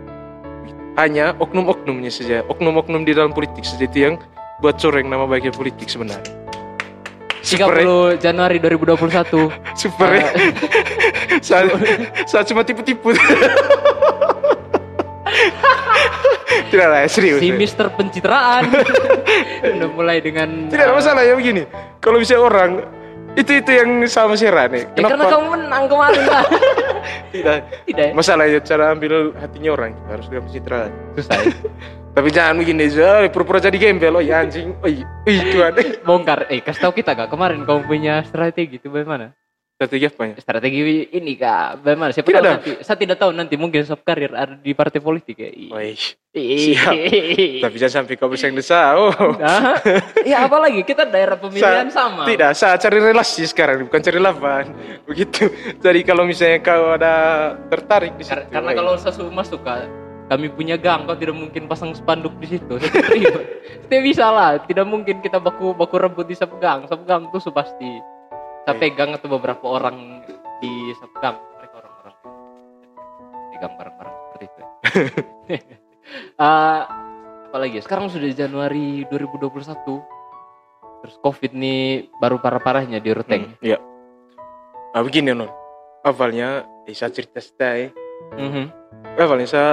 [0.94, 4.14] Hanya oknum-oknumnya saja, oknum-oknum di dalam politik saja itu yang
[4.62, 6.22] buat coreng nama baiknya politik sebenarnya.
[7.44, 8.16] Super, ya?
[8.16, 9.50] 30 Januari 2021.
[9.82, 10.26] super ya.
[11.46, 11.66] saya,
[12.24, 13.10] saya cuma tipu-tipu.
[16.70, 17.40] tidak lah, serius.
[17.40, 17.50] si.
[17.54, 18.70] Mister Pencitraan.
[19.78, 21.66] Udah mulai dengan Tidak ada masalah ya begini.
[21.98, 22.84] Kalau bisa orang
[23.34, 24.86] itu itu yang sama Sera nih.
[24.94, 26.44] Ya karena kamu menang kemarin lah.
[27.34, 27.58] Tidak.
[27.90, 28.06] Tidak.
[28.10, 28.12] ya?
[28.14, 30.90] Masalahnya cara ambil hatinya orang harus dengan pencitraan.
[31.18, 31.38] Susah.
[31.42, 31.54] ya?
[32.14, 35.02] Tapi jangan begini aja, pura-pura jadi gembel, oh ya anjing, oh iya.
[36.06, 36.46] Bongkar.
[36.46, 39.34] Eh, kasih tahu kita gak kemarin kamu punya strategi itu bagaimana?
[39.74, 40.34] Strategi apa ya?
[40.38, 42.14] Strategi ini kak, bagaimana?
[42.14, 42.54] Siapa Tidak tahu ada.
[42.56, 45.50] nanti, saya tidak tahu nanti mungkin soft karir ada di partai politik ya.
[45.50, 45.70] Ih.
[45.74, 45.98] Wih,
[46.30, 46.78] Ih.
[46.78, 46.94] siap.
[47.58, 48.94] tapi jangan sampai kau bersaing desa.
[48.94, 49.10] Oh.
[49.36, 49.74] Ah,
[50.30, 52.22] ya apalagi kita daerah pemilihan Sa- sama.
[52.22, 54.64] Tidak, saya cari relasi sekarang, bukan cari lawan.
[55.10, 55.50] Begitu.
[55.82, 57.14] Jadi kalau misalnya kau ada
[57.66, 58.30] tertarik di situ.
[58.30, 58.78] Kar- Karena wih.
[58.78, 59.90] kalau saya masuk kak,
[60.30, 62.78] kami punya gang, kau tidak mungkin pasang spanduk di situ.
[62.78, 66.86] Tidak bisa lah, tidak mungkin kita baku baku rebut di sub gang.
[66.86, 68.13] Sub gang itu pasti.
[68.64, 70.24] Saya pegang atau beberapa orang
[70.64, 70.72] di
[71.20, 71.36] gang.
[71.36, 72.14] Mereka orang-orang
[73.52, 74.62] pegang barang-barang seperti itu.
[76.36, 76.80] Eh,
[77.48, 80.04] apalagi ya, sekarang sudah Januari 2021.
[81.00, 83.56] Terus covid nih baru parah-parahnya di Ruteng.
[83.56, 83.78] Hmm, Iya.
[84.92, 85.48] Ah, begini non.
[86.04, 87.88] Awalnya, eh, saya cerita saya.
[88.36, 88.68] Mhm.
[89.16, 89.70] Awalnya saya,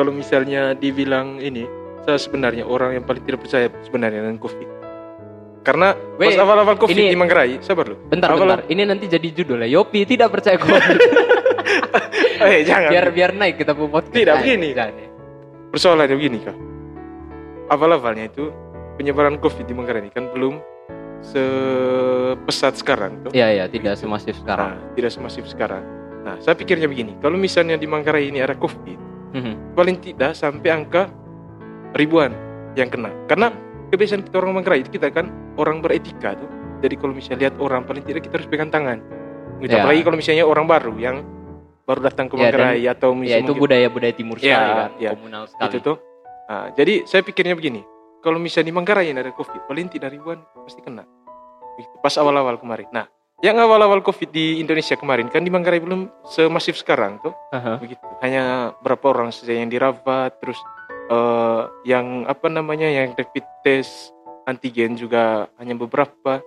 [0.00, 1.68] kalau misalnya dibilang ini,
[2.08, 4.85] saya sebenarnya orang yang paling tidak percaya sebenarnya dengan COVID.
[5.66, 7.98] Karena Weh, pas awal-awal COVID ini- di Manggarai, sabar lu.
[8.06, 8.60] Bentar, Awal- bentar.
[8.70, 9.74] Ini nanti jadi judul ya.
[9.74, 10.78] Yopi tidak percaya covid.
[12.36, 12.92] Eh, jangan.
[12.92, 14.12] biar biar naik kita buat podcast.
[14.14, 14.68] Tidak, begini.
[14.70, 15.08] jangan ya.
[15.72, 16.56] Persoalannya begini kak.
[17.66, 18.52] Awal-awalnya itu
[18.94, 20.54] penyebaran COVID di Manggarai ini kan belum
[21.24, 23.26] sepesat sekarang.
[23.26, 23.32] Tuh.
[23.32, 24.78] Iya, iya, tidak semasif sekarang.
[24.78, 25.82] Nah, tidak semasif sekarang.
[26.22, 28.98] Nah, saya pikirnya begini, kalau misalnya di Manggarai ini ada COVID,
[29.32, 29.74] Mhm.
[29.74, 31.08] paling tidak sampai angka
[31.92, 32.30] ribuan
[32.74, 33.10] yang kena.
[33.26, 33.50] Karena
[33.96, 36.48] kebiasaan kita orang Manggarai itu kita kan orang beretika tuh.
[36.84, 39.00] Jadi kalau misalnya lihat orang paling tidak kita harus pegang tangan.
[39.64, 39.72] Gitu.
[39.72, 39.80] Ya.
[39.80, 41.24] Apalagi kalau misalnya orang baru yang
[41.88, 45.10] baru datang ke Ya, Manggarai atau Ya misalnya itu budaya-budaya timur Iya, sekali kan, iya.
[45.16, 45.66] komunal sekali.
[45.70, 45.96] itu tuh.
[46.46, 47.80] Nah, jadi saya pikirnya begini,
[48.20, 51.06] kalau misalnya di Manggarai yang ada COVID, paling tidak ribuan pasti kena.
[51.80, 51.94] Gitu.
[52.02, 52.90] Pas awal-awal kemarin.
[52.90, 53.06] Nah,
[53.44, 57.36] yang awal-awal COVID di Indonesia kemarin kan di Manggarai belum semasif sekarang tuh.
[57.52, 57.76] Aha.
[57.76, 60.56] begitu hanya berapa orang saja yang dirawat terus
[61.06, 64.10] eh, yang apa namanya yang rapid test
[64.44, 66.38] antigen juga hanya beberapa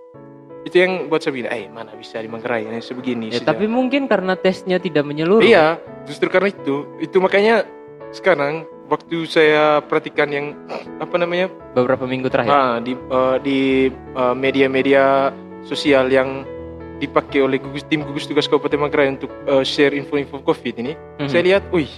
[0.60, 3.64] itu yang buat saya bilang eh mana bisa di Manggarai yang sebegini Ya, saja." tapi
[3.64, 5.40] mungkin karena tesnya tidak menyeluruh.
[5.40, 7.64] iya justru karena itu itu makanya
[8.10, 10.46] sekarang waktu saya perhatikan yang
[11.00, 12.50] apa namanya Beberapa minggu terakhir.
[12.50, 16.44] ah, di eh, di eh, media-media sosial yang
[16.96, 21.28] dipakai oleh gugus tim gugus tugas Kabupaten Manggarai untuk eh, share info-info COVID ini Mhm.
[21.28, 21.88] saya lihat, wih,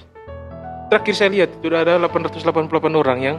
[0.92, 3.36] terakhir saya lihat sudah ada 888 orang yang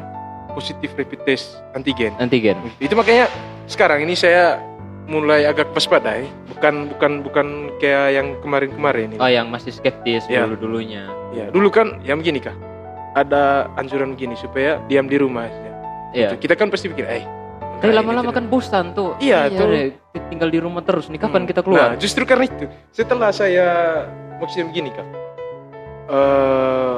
[0.52, 2.10] positif rapid test antigen.
[2.18, 2.58] Antigen.
[2.82, 3.30] Itu makanya
[3.66, 4.58] sekarang ini saya
[5.06, 6.26] mulai agak waspada ya.
[6.50, 9.18] Bukan bukan bukan kayak yang kemarin-kemarin ini.
[9.22, 10.50] Oh, yang masih skeptis Ya.
[10.50, 11.06] dulu-dulunya.
[11.30, 12.58] Ya, dulu kan yang begini kah?
[13.14, 15.46] Ada anjuran begini supaya diam di rumah.
[15.46, 15.72] ya.
[16.14, 16.30] Iya.
[16.38, 17.26] Kita kan pasti pikir, eh.
[17.82, 19.14] Tapi nah, lama-lama kan bosan tuh.
[19.20, 19.66] Iya, tuh.
[19.70, 19.94] deh,
[20.30, 21.18] tinggal di rumah terus nih.
[21.18, 21.50] Kapan Hmm.
[21.50, 21.90] kita Nah, keluar?
[21.98, 23.68] justru karena itu, setelah saya
[24.38, 25.08] maksudnya begini kak,
[26.08, 26.98] eh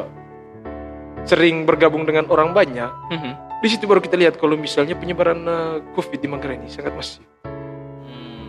[1.25, 3.31] sering bergabung dengan orang banyak, Mhm.
[3.59, 7.25] di situ baru kita lihat kalau misalnya penyebaran eh, COVID di Manggarai ini sangat masif.
[7.43, 8.47] Hmm.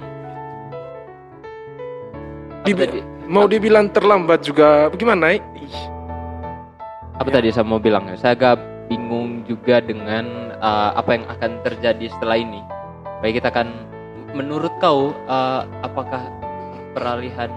[2.62, 3.00] Dibi- tadi?
[3.26, 5.34] Mau dibilang terlambat juga, bagaimana?
[5.34, 5.42] eh?
[7.16, 7.40] Apa Ya.
[7.40, 8.14] tadi saya mau bilang ya?
[8.14, 12.60] Saya agak bingung juga dengan uh, apa yang akan terjadi setelah ini.
[13.18, 13.72] Baik kita akan
[14.30, 16.22] menurut kau uh, apakah
[16.92, 17.48] peralihan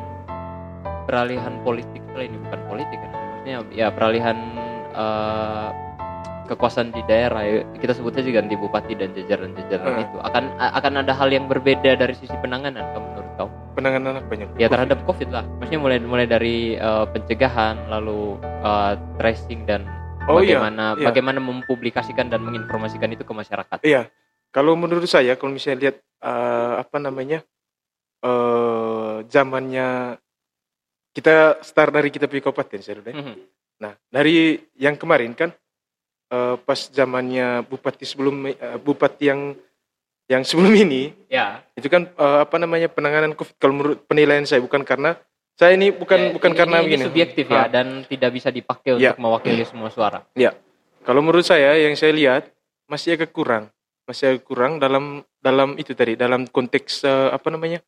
[1.03, 3.11] peralihan politik setelah ini bukan politik kan?
[3.11, 4.37] Maksudnya ya peralihan
[4.99, 5.71] uh,
[6.51, 10.03] kekuasaan di daerah ya, kita sebut saja ganti bupati dan jajaran-jajaran Hmm.
[10.03, 13.49] itu akan akan ada hal yang berbeda dari sisi penanganan kalau menurut kau?
[13.79, 14.51] penanganan apanya?
[14.59, 15.47] ya terhadap COVID lah.
[15.63, 18.35] Maksudnya mulai mulai dari uh, pencegahan, lalu
[18.65, 19.87] uh, tracing dan
[20.29, 21.05] Oh iya, bagaimana iya.
[21.09, 23.81] bagaimana mempublikasikan dan menginformasikan itu ke masyarakat.
[23.81, 24.13] Iya,
[24.53, 27.41] kalau menurut saya, kalau misalnya lihat eh, apa namanya,
[28.21, 30.21] eh zamannya
[31.17, 33.15] kita start dari kita pergi kabupaten, saya dulu ya.
[33.79, 35.49] Nah, dari yang kemarin kan
[36.29, 39.55] eh, pas zamannya bupati sebelum eh, bupati yang
[40.29, 41.63] yang sebelum ini Ya.
[41.73, 45.15] itu kan eh, apa namanya penanganan COVID kalau menurut penilaian saya bukan karena
[45.55, 46.99] saya ini bukan Ya, bukan ini- karena ini, begini.
[46.99, 49.11] ini subjektif ya Ah, dan tidak bisa dipakai Ya.
[49.11, 50.23] untuk mewakili semua suara.
[50.99, 52.43] Kalau menurut saya yang saya lihat
[52.85, 53.71] masih agak kurang,
[54.05, 57.79] masih agak kurang dalam dalam itu tadi dalam konteks eh, apa namanya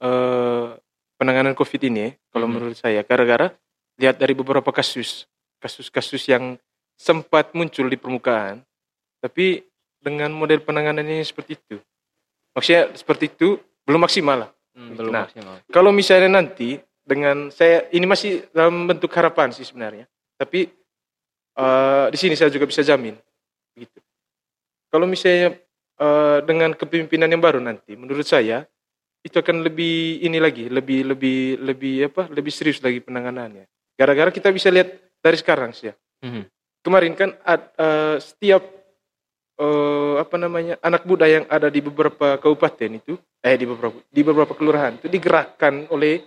[0.00, 0.66] eh,
[1.14, 2.00] penanganan COVID ini.
[2.00, 2.52] ya, Kalau Mhm.
[2.56, 3.52] menurut saya, gara-gara
[4.00, 5.28] lihat dari beberapa kasus,
[5.60, 6.56] kasus-kasus yang
[6.96, 8.64] sempat muncul di permukaan,
[9.20, 9.62] tapi
[10.00, 11.76] dengan model penanganannya seperti itu,
[12.56, 14.50] maksudnya seperti itu belum maksimal lah.
[14.72, 15.24] Hmm, belum Nah.
[15.28, 15.54] maksimal.
[15.68, 20.08] Kalau misalnya nanti dengan saya ini masih dalam bentuk harapan sih sebenarnya,
[20.40, 20.68] tapi
[21.56, 23.12] eh, di sini saya juga bisa jamin,
[23.76, 23.98] gitu.
[24.88, 25.58] Kalau misalnya
[26.00, 28.64] eh, dengan kepemimpinan yang baru nanti, menurut saya
[29.20, 33.68] itu akan lebih ini lagi, lebih lebih lebih apa, lebih serius lagi penanganannya.
[34.00, 35.94] Gara-gara kita bisa lihat dari sekarang sih ya.
[36.20, 36.42] Mhm.
[36.80, 38.62] Kemarin kan ad- eh, setiap
[39.56, 44.20] eh, apa namanya anak muda yang ada di beberapa kabupaten itu eh di beberapa di
[44.20, 46.24] beberapa kelurahan itu digerakkan oleh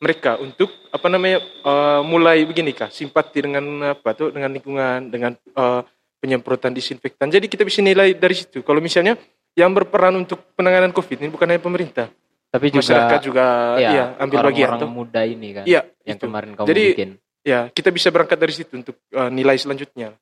[0.00, 5.32] mereka untuk apa namanya eh, mulai begini kah simpati dengan apa tuh dengan lingkungan dengan
[5.36, 5.80] eh,
[6.20, 9.16] penyemprotan disinfektan jadi kita bisa nilai dari situ kalau misalnya
[9.52, 12.08] yang berperan untuk penanganan covid ini bukan hanya pemerintah
[12.48, 13.44] Tapi juga masyarakat juga
[13.76, 15.64] ya, iya, ambil bagian orang tuh muda ini kan.
[15.66, 16.24] iya yang itu.
[16.24, 17.10] kemarin kamu Jadi- bikin.
[17.44, 20.16] Ya kita bisa berangkat dari situ untuk eh, nilai selanjutnya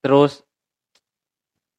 [0.00, 0.40] Terus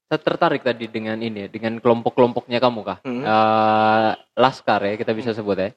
[0.05, 2.97] saya tertarik tadi dengan ini, dengan kelompok-kelompoknya kamu kah?
[3.01, 3.23] Hmm.
[3.23, 5.69] Eh, laskar ya kita bisa sebut ya.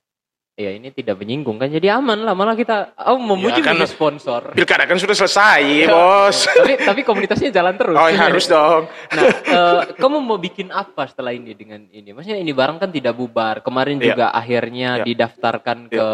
[0.55, 2.31] Iya ini tidak menyinggung kan, jadi aman lah.
[2.31, 4.53] Malah kita, oh memuji Ya, kan- sponsor.
[4.53, 7.97] pilkada kan sudah selesai bos tapi tapi komunitasnya jalan terus.
[7.97, 12.13] oh ya harus dong Nah, eh, kamu mau bikin apa setelah ini dengan ini?
[12.13, 13.63] Maksudnya ini barang kan tidak bubar.
[13.63, 14.07] Kemarin Iya.
[14.09, 15.05] juga akhirnya Iya.
[15.09, 16.07] didaftarkan ke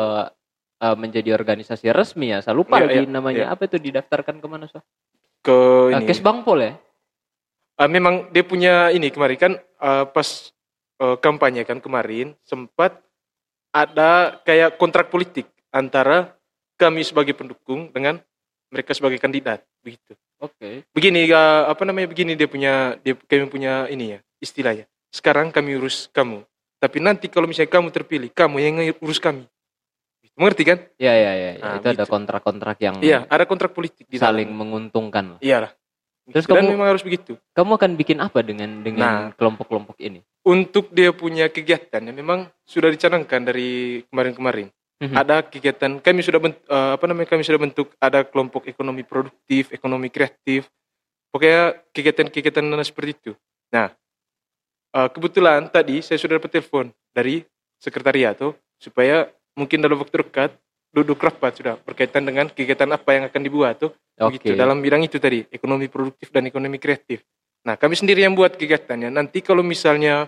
[0.80, 2.40] eh, menjadi organisasi resmi ya.
[2.40, 3.44] Saya lupa lagi iya, namanya.
[3.46, 3.52] iya.
[3.52, 4.66] Apa itu didaftarkan ke mana?
[4.66, 4.80] So?
[5.40, 5.56] ke
[5.96, 6.72] ini Kes Bangpol ya?
[7.80, 10.52] Ah, memang dia punya ini kemarin kan ah, pas
[11.00, 13.00] eh, kampanye kan kemarin sempat
[13.72, 16.36] ada kayak kontrak politik antara
[16.76, 18.20] kami sebagai pendukung dengan
[18.68, 20.12] mereka sebagai kandidat begitu.
[20.40, 20.84] Oke.
[20.92, 24.84] Begini ah, apa namanya begini dia punya dia kami punya ini ya istilahnya.
[25.08, 26.44] Sekarang kami urus kamu.
[26.80, 29.44] Tapi nanti kalau misalnya kamu terpilih, kamu yang urus kami.
[30.38, 30.78] Mengerti kan?
[30.96, 31.50] Ya ya ya.
[31.52, 31.52] ya.
[31.58, 32.12] Nah, itu ada gitu.
[32.12, 34.58] kontrak-kontrak yang Iya, ada kontrak politik di saling dalam.
[34.58, 35.36] menguntungkan.
[35.42, 35.72] Iya lah.
[36.30, 37.34] Terus Dan kamu- memang harus begitu.
[37.52, 39.30] Kamu akan bikin apa dengan dengan Nah.
[39.34, 40.22] kelompok-kelompok ini?
[40.40, 44.72] untuk dia punya kegiatan yang memang sudah dicanangkan dari kemarin-kemarin.
[44.96, 45.12] Mhm.
[45.12, 50.08] Ada kegiatan kami sudah bentuk, apa namanya kami sudah bentuk ada kelompok ekonomi produktif, ekonomi
[50.08, 50.64] kreatif.
[51.28, 53.32] Pokoknya kegiatan-kegiatan seperti itu.
[53.68, 53.92] Nah,
[54.90, 57.44] eh, kebetulan tadi saya sudah dapat telepon dari
[57.76, 59.28] sekretariat tuh supaya
[59.60, 60.56] mungkin dalam waktu dekat
[60.90, 64.40] duduk rapat sudah berkaitan dengan kegiatan apa yang akan dibuat tuh Oke.
[64.40, 67.22] begitu dalam bidang itu tadi ekonomi produktif dan ekonomi kreatif.
[67.62, 69.12] Nah kami sendiri yang buat kegiatannya.
[69.12, 70.26] Nanti kalau misalnya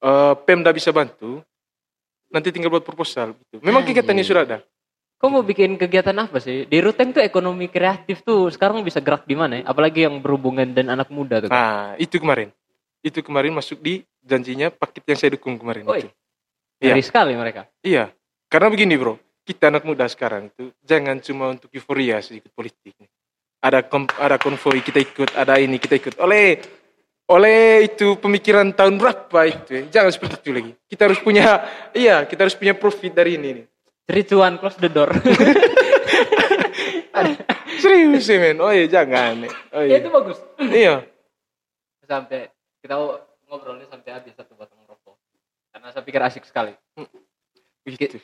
[0.00, 1.42] eh, Pemda bisa bantu,
[2.30, 3.34] nanti tinggal buat proposal.
[3.36, 3.60] Gitu.
[3.60, 4.00] Memang Anjir.
[4.00, 4.58] kegiatannya sudah ada.
[5.20, 6.64] Kamu mau bikin kegiatan apa sih?
[6.64, 9.68] Di Ruteng tuh ekonomi kreatif tuh sekarang bisa gerak di mana ya?
[9.68, 11.52] Apalagi yang berhubungan dan anak muda tuh.
[11.52, 11.60] kan?
[11.60, 12.48] Nah itu kemarin,
[13.04, 16.00] itu kemarin masuk di janjinya paket yang saya dukung kemarin Oi.
[16.00, 16.08] itu.
[16.80, 16.96] Iya.
[17.04, 17.68] Sekali mereka.
[17.84, 18.08] Iya,
[18.50, 19.14] karena begini bro,
[19.46, 22.98] kita anak muda sekarang itu jangan cuma untuk euforia sedikit politik.
[23.62, 26.18] Ada kom- ada konvoi kita ikut, ada ini kita ikut.
[26.18, 26.58] Oleh
[27.30, 29.70] oleh itu pemikiran tahun berapa itu?
[29.70, 29.82] ya?
[30.02, 30.72] Jangan seperti itu lagi.
[30.90, 31.62] Kita harus punya,
[31.94, 33.62] iya kita harus punya profit dari ini.
[33.62, 33.66] nih.
[34.10, 35.14] Three, two, one, close the door.
[37.80, 38.58] Serius ya men?
[38.58, 39.46] Oh iya jangan.
[39.70, 39.96] Oh ya iya.
[40.02, 40.38] itu bagus.
[40.58, 41.06] Iya.
[42.04, 42.50] Sampai
[42.82, 42.98] kita
[43.46, 45.14] ngobrolnya sampai habis satu batang rokok.
[45.70, 46.74] Karena saya pikir asik sekali.
[47.86, 48.18] Begitu.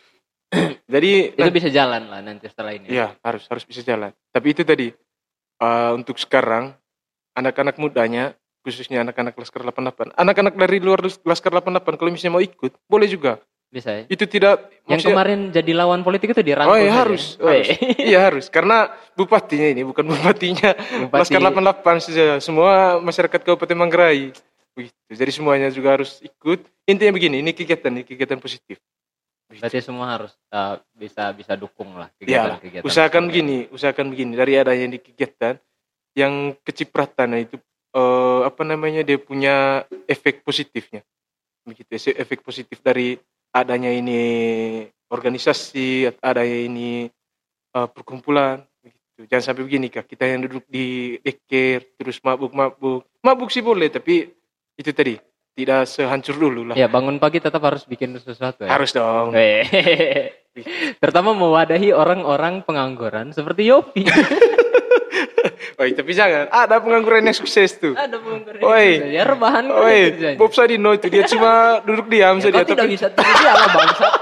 [0.94, 2.88] Jadi Itu bisa jalan lah nanti setelah ini.
[2.88, 4.10] Iya, harus harus bisa jalan.
[4.30, 4.88] Tapi itu tadi
[5.56, 6.72] eh, untuk sekarang
[7.36, 8.32] anak-anak mudanya
[8.64, 10.16] khususnya anak-anak Laskar 88.
[10.18, 13.38] Anak-anak dari luar Laskar 88 kalau misalnya mau ikut, boleh juga.
[13.66, 14.02] Bisa ya.
[14.06, 16.74] Itu tidak Yang maksudnya- kemarin jadi lawan politik itu dirangkul.
[16.74, 17.66] Oh iya harus, Weh.
[17.66, 17.68] harus.
[17.98, 18.46] iya harus.
[18.50, 20.70] Karena bupatinya ini bukan bupatinya
[21.06, 22.26] Bupati- Laskar 88 saja.
[22.38, 24.30] Semua masyarakat Kabupaten Manggarai.
[24.74, 24.94] Begitu.
[25.14, 26.62] Jadi semuanya juga harus ikut.
[26.86, 28.78] Intinya begini, ini kegiatan, ini kegiatan positif.
[29.46, 32.84] Berarti semua harus uh, bisa bisa dukung lah Ya, kegiatan-kegiatan.
[32.84, 35.54] usahakan begini, usahakan begini dari adanya di kegiatan
[36.16, 37.60] yang kecipratan itu
[37.94, 41.04] eh, apa namanya dia punya efek positifnya.
[41.62, 43.20] Begitu efek positif dari
[43.52, 44.18] adanya ini
[45.12, 47.06] organisasi, adanya ini
[47.76, 49.30] eh, perkumpulan begitu.
[49.30, 53.04] Jangan sampai begini kak, kita yang duduk di deker terus mabuk-mabuk.
[53.22, 54.26] Mabuk sih boleh, tapi
[54.76, 55.16] itu tadi
[55.56, 56.76] tidak sehancur dulu lah.
[56.76, 58.70] Ya, bangun pagi tetap harus bikin sesuatu ya.
[58.76, 59.32] Harus dong.
[61.00, 64.04] Terutama mewadahi orang-orang pengangguran seperti Yopi.
[65.80, 66.48] Oi, tapi jangan.
[66.48, 67.92] Ada pengangguran yang sukses tuh.
[67.92, 68.60] Ada pengangguran.
[68.64, 69.12] Oi.
[69.12, 70.36] Ya rebahan kan Oi.
[70.36, 73.52] Bob Sadino itu dia cuma duduk diam Ya, saja kau tidak tapi bisa tidur dia
[73.52, 74.08] lah bangsa.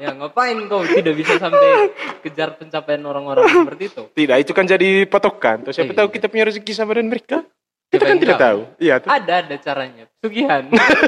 [0.00, 1.92] Ya ngapain kau tidak bisa sampai
[2.24, 4.02] kejar pencapaian orang-orang seperti itu?
[4.16, 5.60] tidak itu kan jadi patokan.
[5.68, 5.98] Tuh siapa Iya.
[6.00, 7.44] tahu kita punya rezeki sama dengan mereka.
[7.90, 8.60] Kita kan tidak tahu.
[8.78, 9.08] Iya tuh.
[9.10, 10.04] Ada ada caranya.
[10.22, 10.62] Sugihan.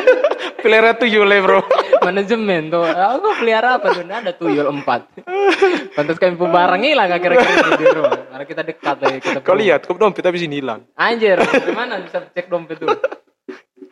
[0.63, 1.63] Pelera tuyul ya, Bro.
[2.07, 2.83] Manajemen tuh.
[2.87, 4.03] Aku pelihara apa tuh?
[4.03, 5.07] Ada tuyul empat.
[5.97, 8.19] Pantas kami barang hilang akhir-akhir ini di rumah.
[8.27, 9.09] Karena kita dekat ya.
[9.23, 10.83] Kita Kau lihat, kau dompet habis ini hilang.
[10.99, 12.99] Anjir, gimana bisa cek dompet dulu?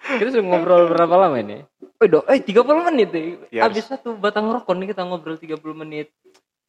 [0.00, 1.62] Kita sudah ngobrol berapa lama ini?
[2.02, 3.38] Oh, do, eh 30 menit deh.
[3.52, 6.10] Ya, Habis satu batang rokok nih kita ngobrol 30 menit.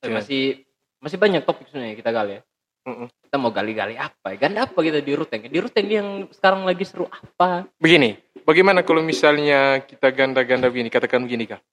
[0.02, 0.18] Eh, Ya.
[0.18, 0.66] Masih
[0.98, 2.42] masih banyak topik sebenarnya kita gali ya.
[2.90, 3.06] Mm-mm.
[3.32, 4.36] Kita mau gali-gali apa?
[4.36, 4.44] ya?
[4.44, 5.48] Ganda apa kita di Ruteng?
[5.48, 7.63] Di Ruteng yang sekarang lagi seru apa?
[7.80, 11.63] Begini, bagaimana kalau misalnya kita ganda-ganda begini, katakan begini kak.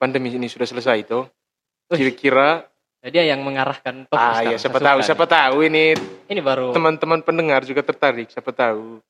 [0.00, 1.20] Pandemi ini sudah selesai itu.
[1.92, 2.64] Kira-kira
[3.04, 4.52] Nah, dia yang mengarahkan topik Ah sekarang.
[4.54, 5.92] ya siapa tahu, siapa tahu ini.
[6.32, 9.04] Ini baru teman-teman pendengar juga tertarik, siapa tahu.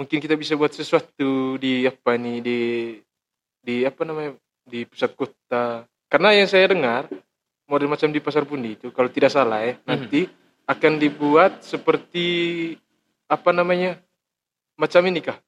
[0.00, 2.60] Mungkin kita bisa buat sesuatu di apa nih di
[3.60, 5.84] di apa namanya di pusat kota.
[6.08, 7.12] Karena yang saya dengar
[7.68, 10.24] model macam di pasar Pundi itu kalau tidak salah ya nanti
[10.68, 12.26] akan dibuat seperti
[13.24, 13.96] apa namanya
[14.76, 15.38] macam ini kah?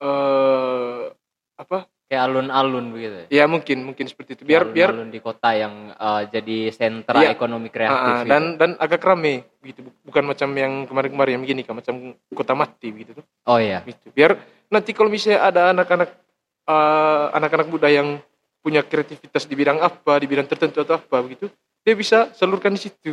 [0.00, 1.12] Eh
[1.60, 1.84] apa?
[2.08, 3.14] kayak alun-alun begitu.
[3.28, 3.44] ya.
[3.44, 4.48] Ya mungkin mungkin seperti itu.
[4.48, 7.36] Biar biar alun-alun di kota yang eh, jadi sentra Iya.
[7.36, 8.00] ekonomi kreatif.
[8.00, 8.32] ah, gitu.
[8.32, 12.88] dan dan agak rame gitu bukan macam yang kemarin-kemarin yang begini kan macam kota mati
[13.04, 13.84] gitu tuh oh iya.
[13.84, 14.40] gitu biar
[14.72, 16.10] nanti kalau misalnya ada anak-anak
[16.64, 18.16] eh, anak-anak muda yang
[18.64, 21.52] punya kreativitas di bidang apa di bidang tertentu atau apa begitu
[21.84, 23.12] dia bisa salurkan di situ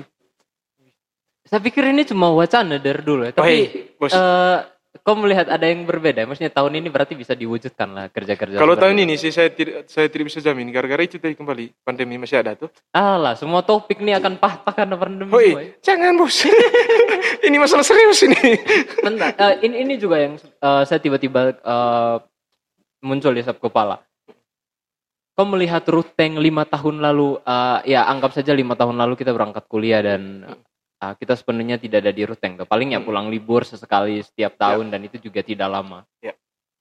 [1.45, 3.31] Saya pikir ini cuma wacana dari dulu ya.
[3.37, 3.63] Tapi Wahai,
[4.01, 4.59] bos eh,
[5.05, 6.25] kau melihat ada yang berbeda.
[6.25, 8.57] Maksudnya tahun ini berarti bisa diwujudkan lah kerja-kerja.
[8.57, 12.17] kalau tahun ini sih saya tidak saya tidak bisa jamin gara-gara itu tadi kembali pandemi
[12.17, 15.29] masih ada tuh Alah, semua topik nih akan patah karena pandemi.
[15.29, 15.37] ya.
[15.37, 15.53] Woi,
[15.85, 16.49] jangan bos
[17.47, 18.41] ini masalah serius ini
[19.05, 22.15] Bentar, eh, ini ini juga yang eh, saya tiba-tiba eh,
[23.05, 24.01] muncul di sub kepala.
[25.35, 29.69] Kau melihat ruteng lima tahun lalu, eh, ya anggap saja lima tahun lalu kita berangkat
[29.69, 30.47] kuliah dan
[31.05, 32.57] eh, kita sepenuhnya tidak ada di ruteng.
[32.57, 33.07] Paling ya Hmm.
[33.07, 36.01] pulang libur sesekali setiap tahun dan itu juga tidak lama.
[36.19, 36.33] Ya.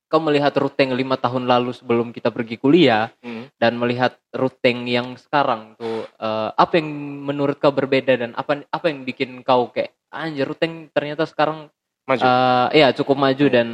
[0.09, 3.51] Kau melihat ruteng lima tahun lalu sebelum kita pergi kuliah Hmm.
[3.61, 6.89] dan melihat ruteng yang sekarang tuh eh, apa yang
[7.25, 11.69] menurut kau berbeda dan apa apa yang bikin kau kayak anjir ruteng ternyata sekarang
[12.07, 13.69] maju Eh, ya cukup maju dan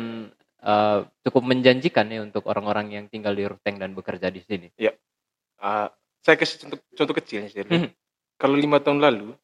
[0.60, 4.68] eh, cukup menjanjikan ya untuk orang-orang yang tinggal di Ruteng dan bekerja di sini.
[5.60, 5.88] Ah,
[6.20, 7.64] saya kasih contoh, contoh kecilnya sih.
[7.64, 7.92] Mhm.
[8.36, 9.36] Kalau lima tahun lalu,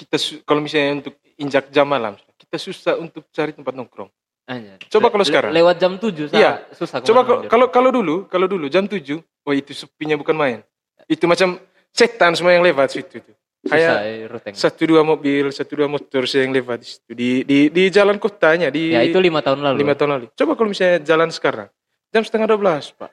[0.00, 4.08] kita kalau misalnya untuk injak jam malam, kita susah untuk cari tempat nongkrong.
[4.44, 4.80] Anjir.
[4.88, 5.52] Coba kalau sekarang.
[5.52, 6.64] lewat jam 7 Iya.
[6.72, 6.98] susah.
[7.00, 10.58] Coba kalau kalau kalau dulu, kalau dulu jam 7, wah itu sepinya bukan main.
[11.06, 11.60] Itu macam
[11.90, 13.36] setan semua yang lewat situ tuh.
[13.60, 14.54] Susah Kayak ya, Ruteng.
[14.56, 18.16] satu dua mobil, satu dua motor saya yang lewat di situ di di di jalan
[18.16, 19.76] kotanya di Ya itu lima tahun lalu.
[19.76, 20.26] lima tahun lalu.
[20.32, 21.68] Coba kalau misalnya jalan sekarang,
[22.08, 23.12] jam setengah dua belas pak,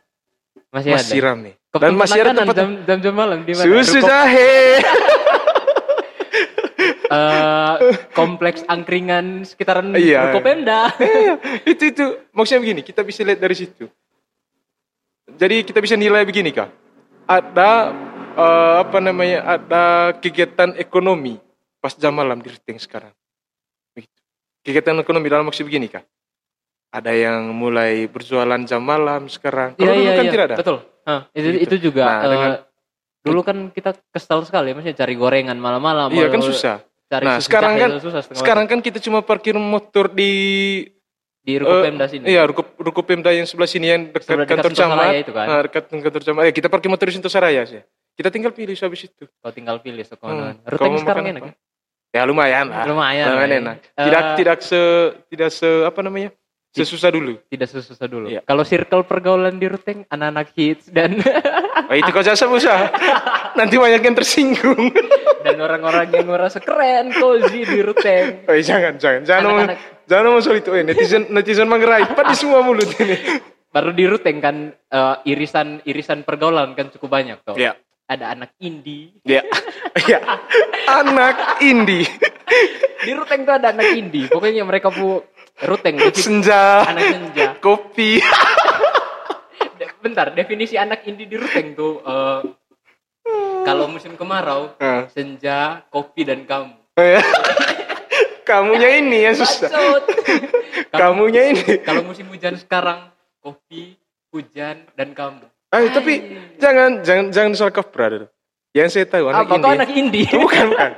[0.72, 1.52] masih, masih ada.
[1.68, 3.66] Ke- Dan masih ada tempat jam, jam jam malam di mana?
[3.68, 4.80] susu jahe.
[7.08, 7.74] eh,
[8.12, 10.30] kompleks angkringan sekitaran Iya.
[10.30, 10.92] Ruko Pemda.
[10.98, 11.34] Iya,
[11.66, 13.88] itu itu maksudnya begini kita bisa lihat dari situ
[15.30, 16.70] jadi kita bisa nilai begini kak
[17.26, 17.92] ada
[18.34, 19.84] eh, apa namanya ada
[20.16, 21.36] kegiatan ekonomi
[21.78, 23.14] pas jam malam di Ruteng sekarang
[23.92, 24.20] Begitu.
[24.62, 26.04] kegiatan ekonomi dalam maksud begini kak
[26.90, 30.32] ada yang mulai berjualan jam malam sekarang kalau Iya dulu iya kan iya.
[30.32, 30.78] tidak ada Betul.
[31.30, 31.60] Itu Gitu.
[31.62, 32.60] itu juga Nah, dengan-
[33.20, 36.08] dulu kan kita kesal sekali maksudnya cari gorengan malam-malam.
[36.10, 40.32] iya kan susah Cari Nah, sekarang kan- susah sekarang kan kita cuma parkir motor di
[41.40, 42.28] di Ruko eh, Pemda sini.
[42.28, 45.12] Iya, Ruko, Ruko Pemda yang sebelah sini yang dekat Sebelah dekat kantor camat.
[45.16, 45.46] Itu kan?
[45.48, 46.42] Nah, dekat kantor camat.
[46.44, 47.80] Eh, kita parkir motor di Sentosa Raya sih.
[48.12, 49.24] Kita tinggal pilih habis itu.
[49.40, 50.12] Kau tinggal pilih Hmm.
[50.12, 50.50] sekolah.
[50.66, 51.42] Ruteng mau sekarang enak.
[51.42, 51.50] apa?
[51.50, 51.56] ya?
[52.10, 52.84] Ya lumayan lah.
[52.84, 53.26] Lumayan.
[53.30, 53.78] Lumayan lah, enak.
[53.80, 54.04] ya.
[54.04, 54.82] Tidak Eh, tidak se
[55.30, 56.30] tidak se apa namanya?
[56.76, 57.40] Sesusah dulu.
[57.50, 58.28] tidak susah dulu.
[58.30, 58.42] Iya.
[58.44, 61.18] Kalau circle pergaulan di Ruteng anak-anak hits dan
[61.88, 62.92] Oh, itu kau jasa usaha.
[63.56, 64.92] Nanti banyak yang tersinggung.
[65.48, 68.44] dan orang-orang yang merasa keren cozy di Ruteng.
[68.44, 70.04] Oh, jangan jangan jangan ngomong Anak-anak.
[70.04, 70.70] jangan ngomong soal itu.
[70.76, 72.12] Eh, netizen netizen manggerai.
[72.12, 73.16] Pada semua mulut ini.
[73.74, 77.56] Baru di Ruteng kan eh, irisan irisan pergaulan kan cukup banyak tuh.
[77.56, 77.80] Iya.
[78.08, 79.16] Ada anak indie.
[79.24, 79.48] Ya.
[80.04, 80.20] Ya.
[80.92, 82.04] Anak indie.
[83.00, 84.28] Di Ruteng tuh ada anak indie.
[84.28, 85.24] Pokoknya mereka pu
[85.58, 86.86] Ruteng Senja.
[86.86, 87.48] anak senja.
[87.66, 88.22] Kopi.
[89.98, 92.40] Bentar, definisi anak indie di Ruteng tuh eh,
[93.66, 95.10] kalau musim kemarau, Ah.
[95.10, 96.78] senja, kopi dan kamu.
[98.42, 99.68] Kamunya ini yang susah.
[100.96, 101.84] Kamunya ini.
[101.84, 104.00] Kalau musim hujan sekarang, kopi,
[104.32, 105.44] hujan, dan kamu.
[105.68, 106.14] Eh, tapi
[106.56, 108.28] jangan jangan jangan soal kopra dulu.
[108.72, 109.74] Yang saya tahu anak Apa indie.
[109.76, 110.28] anak indie?
[110.32, 110.92] bukan bukan.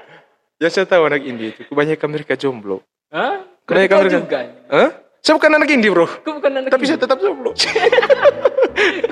[0.62, 2.86] Yang saya tahu anak indie itu kebanyakan mereka jomblo.
[3.10, 3.42] Hah?
[3.70, 4.40] Kau juga?
[4.70, 4.90] Hah?
[5.20, 6.08] Saya bukan anak indie bro.
[6.24, 6.90] Kau bukan anak Tapi indie.
[6.90, 7.52] saya tetap jomblo.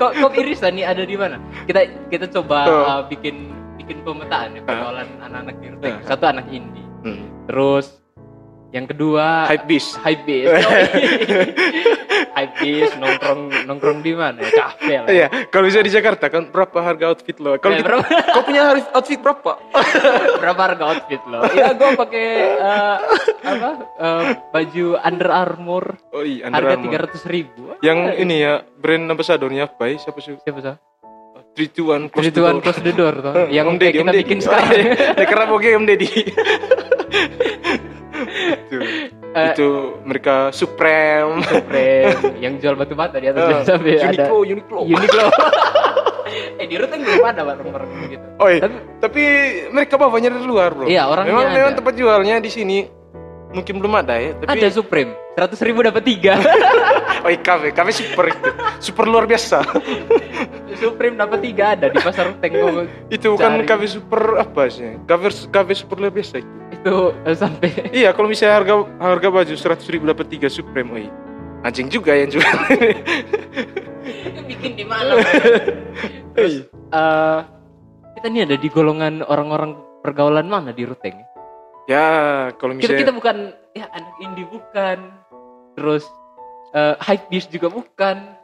[0.00, 1.36] kok kok irisan nih ada di mana?
[1.68, 2.84] Kita kita coba Oh.
[2.88, 5.86] uh, bikin bikin pemetaan ya pergaulan anak-anak di.
[5.86, 6.00] Ah.
[6.04, 6.84] Satu anak indie.
[7.04, 7.22] Hmm.
[7.46, 7.86] Terus
[8.68, 9.96] yang kedua Hype beast.
[10.04, 10.52] hype beast.
[12.36, 14.44] hype beast nongkrong nongkrong di mana?
[14.44, 15.08] Ya, Kafe lah.
[15.08, 17.56] Iya, kalau bisa di Jakarta kan berapa harga outfit lo?
[17.56, 18.04] Kalau berapa?
[18.36, 19.52] kau punya outfit berapa?
[20.36, 21.40] Berapa harga outfit lo?
[21.56, 22.26] Ya gue pakai
[22.60, 22.96] uh,
[23.40, 23.70] apa?
[23.96, 26.84] uh, baju Under Armour Oh iya, Under harga Armour.
[26.84, 27.62] tiga ratus ribu.
[27.80, 29.96] Yang ini ya, brand ambassadornya apa ya?
[29.96, 30.36] Siapa sih?
[30.44, 30.76] siapa sih?
[31.56, 32.60] Three to one close the door.
[32.62, 33.34] close the door tuh.
[33.56, 34.94] yang Om Deddy, kita Om bikin sekarang.
[35.18, 36.10] Ya kerap oke Om Deddy.
[38.68, 38.78] Itu,
[39.32, 39.68] Eh, itu
[40.04, 41.40] mereka Supreme.
[41.44, 44.80] Supreme yang jual batu bata di atas Eh, sampai ada Uniqlo, Uniqlo.
[44.84, 45.26] Uniqlo.
[46.60, 48.26] eh di Ruteng belum ada warung-warung gitu.
[48.36, 48.60] Oh iya.
[48.60, 49.22] Tapi Tapi
[49.72, 50.84] mereka bawanya dari luar bro.
[50.84, 51.56] Iya, orangnya Memang, ada.
[51.56, 52.78] memang tempat jualnya di sini
[53.48, 54.36] mungkin belum ada ya.
[54.36, 56.36] Tapi ada Supreme, seratus ribu dapat tiga.
[57.24, 58.48] oh iya, kafe, kafe super itu,
[58.82, 59.64] super luar biasa.
[60.78, 62.52] Supreme dapat tiga ada di pasar Ruteng.
[63.08, 65.00] Itu bukan kafe super apa sih?
[65.08, 66.50] Kafe kafe super luar biasa itu.
[66.88, 71.12] Itu eh, sampai Iya, kalau misalnya harga harga baju seratus ribu dapat tiga Supreme, iya.
[71.66, 72.56] Anjing juga yang jual.
[74.08, 75.20] itu bikin di mana?
[76.32, 77.38] Terus eh,
[78.16, 81.28] kita nih ada di golongan orang-orang pergaulan mana di Ruteng?
[81.88, 82.06] ya,
[82.60, 83.36] kalau Kita misalnya kita bukan
[83.72, 84.98] ya anak indie bukan,
[85.72, 86.04] terus
[86.72, 88.36] eh, hype beast juga bukan.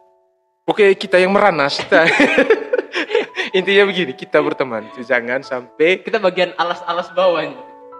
[0.64, 1.76] Oke, kita yang meranas.
[1.76, 2.08] Kita.
[3.58, 4.88] Intinya begini, kita berteman.
[4.98, 7.12] Jangan sampai Kita bagian alas-alas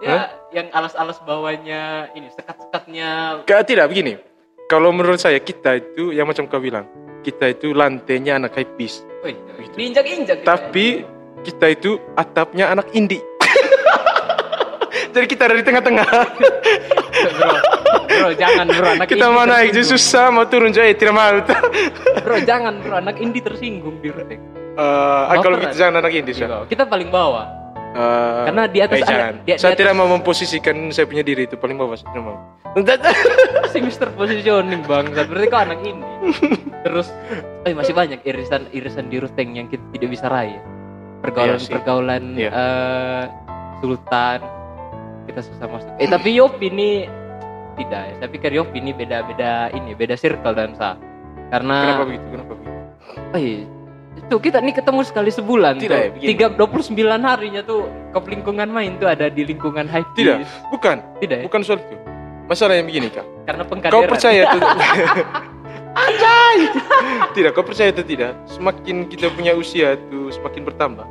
[0.05, 0.29] bawahnya.
[0.53, 1.81] Ya, yang alas-alas bawahnya
[2.13, 4.21] ini sekat-sekatnya Gak, tidak begini.
[4.69, 6.89] Kalau menurut saya kita itu yang macam kau bilang,
[7.21, 8.57] kita itu lantainya anak.
[8.57, 9.37] Wih,
[9.77, 10.41] diinjak-injak.
[10.41, 10.47] kita.
[10.47, 11.05] Tapi
[11.45, 13.21] kita itu atapnya anak indie.
[15.13, 16.09] Jadi kita dari tengah-tengah.
[17.37, 17.53] bro,
[18.09, 21.39] bro jangan bro anak Kita mau naik jadi susah, mau turun jadi tidak mau.
[22.25, 24.41] Bro jangan bro anak indie tersinggung di Ruteng.
[24.75, 26.51] Eh, kalau kita jangan anak indie, Sir.
[26.51, 27.64] Iya, Kita paling bawah.
[27.95, 29.33] Eh, Karena di atas ada- jangan.
[29.39, 31.95] di- di saya atas- tidak mau memposisikan saya punya diri itu paling bawah.
[31.95, 32.35] Saya mau.
[33.71, 36.11] si Mister Positioning bang, berarti kau anak indie.
[36.81, 37.07] Terus,
[37.63, 40.59] eh masih banyak irisan irisan di Ruteng yang kita tidak bisa raih.
[41.21, 42.49] Pergaulan Iya pergaulan Iya.
[42.51, 43.23] eh,
[43.77, 44.39] Sultan
[45.25, 45.89] kita susah masuk.
[45.95, 47.07] Eh tapi Yop ini
[47.75, 48.13] tidak ya.
[48.17, 50.99] Saya pikir Yop ini beda-beda ini, beda circle dan sa.
[51.47, 52.25] Karena Kenapa begitu?
[52.29, 52.79] Kenapa begitu?
[53.31, 53.63] Oh iya.
[54.25, 56.17] Itu kita nih ketemu sekali sebulan Tidak tuh.
[56.17, 56.29] ya.
[56.33, 60.37] Tiga dua puluh sembilan harinya tuh ke lingkungan main tuh ada di lingkungan hype Tidak,
[60.69, 60.97] bukan.
[61.21, 61.45] Tidak ya?
[61.45, 61.95] Bukan soal itu.
[62.45, 63.25] Masalah yang begini, Kak.
[63.45, 64.09] Karena Kau pengkaderan.
[64.09, 64.61] percaya tuh
[65.95, 66.57] Anjay
[67.31, 71.07] Tidak kau percaya atau tidak Semakin kita punya usia tuh Semakin bertambah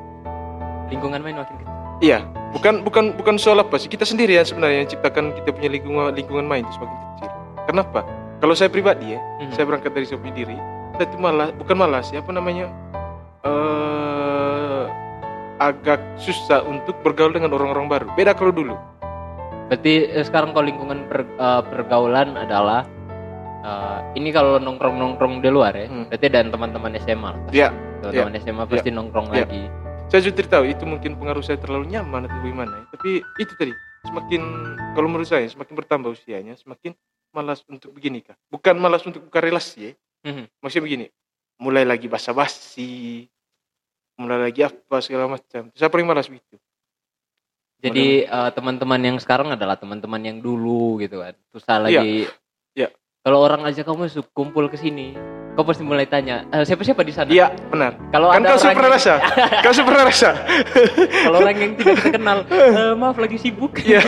[0.87, 1.73] lingkungan main makin kecil.
[2.03, 2.19] Iya
[2.53, 6.12] Bukan bukan bukan soal apa sih Kita sendiri yang sebenarnya Yang ciptakan kita punya lingkungan
[6.12, 7.31] lingkungan main itu semakin kecil
[7.65, 8.01] Kenapa
[8.39, 9.51] Kalau saya pribadi ya Hmm.
[9.51, 10.57] Saya berangkat dari saya punya diri
[10.95, 12.69] Saya tuh malah Bukan malah sih Apa namanya
[13.45, 14.84] eh
[15.57, 18.74] Agak susah untuk bergaul dengan orang-orang baru Beda kalau dulu
[19.64, 22.84] Berarti eh, sekarang kalau lingkungan per- eh, pergaulan adalah
[23.61, 25.88] eh, ini kalau nongkrong-nongkrong di luar ya.
[25.88, 26.05] Hmm.
[26.07, 27.32] Berarti dan teman-teman SMA.
[27.49, 29.40] Iya Teman-teman SMA pasti nongkrong Iya.
[29.42, 29.64] lagi.
[30.05, 32.84] saya juga tidak tahu itu mungkin pengaruh saya terlalu nyaman atau bagaimana ya.
[32.92, 33.72] tapi itu tadi
[34.05, 34.40] semakin
[34.92, 36.92] kalau menurut saya semakin bertambah usianya semakin
[37.32, 39.92] malas untuk begini kak bukan malas untuk buka relasi ya
[40.22, 40.45] Mhm.
[40.61, 41.07] maksudnya begini
[41.57, 43.26] mulai lagi basa-basi
[44.15, 46.57] mulai lagi apa segala macam saya paling malas begitu
[47.85, 51.37] Jadi eh, teman-teman yang sekarang adalah teman-teman yang dulu gitu kan.
[51.53, 52.01] Susah Iya.
[52.01, 52.12] lagi.
[52.73, 52.89] Iya.
[53.21, 55.12] Kalau orang aja kamu masuk kumpul ke sini,
[55.53, 57.29] kau pasti mulai tanya, "Eh, siapa-siapa di sana?
[57.29, 59.12] iya benar Kalau kan ada kau yang, rasa
[59.65, 60.31] kau pernah rasa
[61.25, 63.77] kalau orang yang tidak kita kenal, "Eh, maaf lagi sibuk.
[63.85, 64.01] iya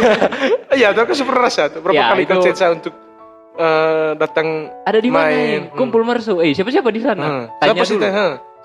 [0.73, 2.97] iya kau pernah rasa tuh berapa Ya, kali kau itu- chat saya untuk
[3.57, 5.29] eh, datang Ada di mana?
[5.29, 5.57] Main, ini?
[5.69, 5.77] hmm.
[5.77, 6.41] Kumpul marsu.
[6.41, 7.25] Eh, siapa-siapa di sana?
[7.29, 7.45] Hmm.
[7.61, 8.05] Tanya siapa dulu.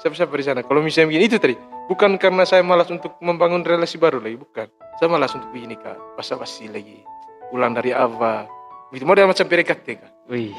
[0.01, 0.59] Siapa-siapa di sana?
[0.65, 1.53] Kalau misalnya begini itu tadi,
[1.85, 4.65] bukan karena saya malas untuk membangun relasi baru lagi, bukan.
[4.97, 7.05] Saya malas untuk begini kak, basa-basi lagi,
[7.53, 8.49] ulang dari apa?
[8.89, 10.11] Gitu model macam PDKT kak.
[10.25, 10.57] Wih.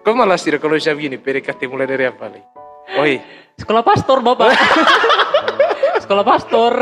[0.00, 2.48] Kau malas tidak kalau misalnya begini, PDKT mulai dari apa lagi?
[2.96, 3.20] Oh iya,
[3.60, 4.56] Sekolah pastor, Bapak.
[6.02, 6.72] Sekolah pastor.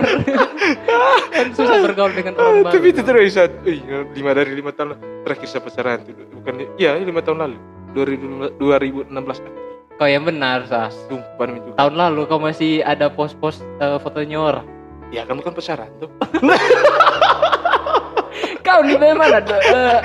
[1.35, 2.73] kan susah bergaul dengan orang baru.
[2.73, 4.95] tapi itu terus saat, iya, lima dari lima tahun
[5.27, 6.55] terakhir saya pacaran itu, bukan?
[6.79, 7.59] Iya, lima tahun lalu,
[7.99, 9.70] 2016 akhir.
[10.01, 10.97] Kau yang benar, Sas.
[11.13, 11.77] Sumpah Tuhan.
[11.77, 14.67] Tahun lalu kau masih ada post-post eh, fotonya orang.
[15.13, 16.09] Ya kan bukan pacaran tuh.
[18.71, 19.43] Kau di mana?
[19.43, 19.99] Eh,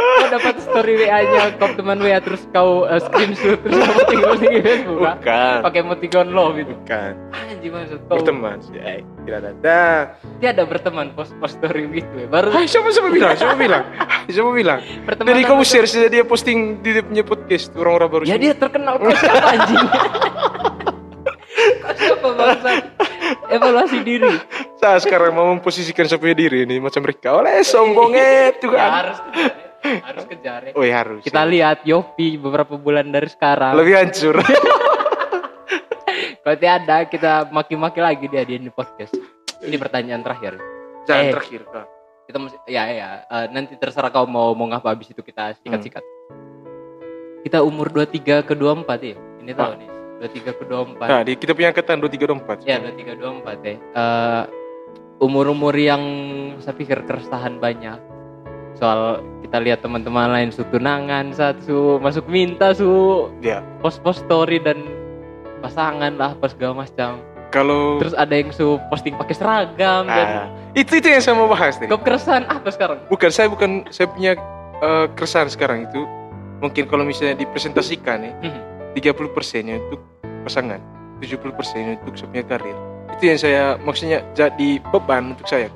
[0.00, 4.48] kau dapat story WA-nya kau teman WA terus kau eh, screenshot terus kau tinggal di
[4.64, 5.04] Facebook?
[5.04, 5.56] Bukan.
[5.60, 6.72] Pakai emoticon love itu.
[6.72, 7.12] Bukan.
[7.36, 8.16] Anjing maksud kau.
[8.16, 9.80] Berteman sih, eh, tidak ada.
[10.40, 12.26] Tiada berteman post-post story gitu ya.
[12.32, 13.36] Baru Hai, siapa siapa bilang?
[13.36, 13.84] Siapa bilang?
[14.32, 14.80] Siapa bilang?
[15.04, 15.28] berteman.
[15.36, 18.22] Dari kamu share saja dia posting di dia punya podcast tuh, orang-orang baru.
[18.24, 19.84] Ya dia terkenal kau siapa anjing?
[21.84, 22.70] kau siapa bangsa?
[23.48, 24.32] Evaluasi diri.
[24.76, 27.34] Saya sekarang mau memposisikan punya diri ini macam mereka.
[27.34, 28.76] Oleh sombonget juga.
[28.76, 29.52] Ya, harus kejar.
[29.84, 30.00] ya.
[30.00, 30.72] Harus kejar ya.
[30.74, 31.20] Oh ya harus.
[31.20, 33.72] Kita lihat Yopi beberapa bulan dari sekarang.
[33.74, 34.36] lebih hancur.
[36.44, 39.16] Kalau tiada kita maki-maki lagi dia di ini podcast.
[39.60, 40.60] Ini pertanyaan terakhir.
[41.04, 41.32] Jangan Eh.
[41.32, 41.86] terakhir kak.
[42.24, 46.04] Kita mesti ya ya eh, nanti terserah kau mau mau ngapa habis itu kita sikat-sikat.
[47.40, 49.16] Kita umur 23 ke 24 ya.
[49.40, 49.93] Ini tahu Ah.
[50.16, 50.28] Nih.
[50.30, 51.04] 23 ke 24.
[51.04, 52.64] Nah, di, kita punya angkatan 2324.
[52.64, 53.74] Ya 23 24 ya.
[53.76, 54.42] Eh,
[55.18, 56.02] umur-umur yang
[56.58, 57.98] saya pikir keresahan banyak.
[58.74, 62.90] Soal kita lihat teman-teman lain su tunangan satu masuk minta su
[63.38, 63.62] Ya.
[63.78, 64.82] post-post story dan
[65.60, 67.22] pasangan lah apa segala macam.
[67.48, 71.46] Kalau Terus ada yang su posting pakai seragam dan ah, itu itu yang saya mau
[71.46, 71.86] bahas nih.
[71.86, 72.98] kau keresahan apa sekarang?
[73.06, 74.34] Bukan saya bukan saya punya
[74.76, 76.02] eh, keresahan sekarang itu
[76.58, 78.60] mungkin kalau misalnya dipresentasikan nih Mhm.
[78.94, 80.00] 30 persennya untuk
[80.42, 80.80] pasangan,
[81.18, 82.76] 70 persennya untuk saya punya karir.
[83.18, 85.68] Itu yang saya maksudnya jadi beban untuk saya.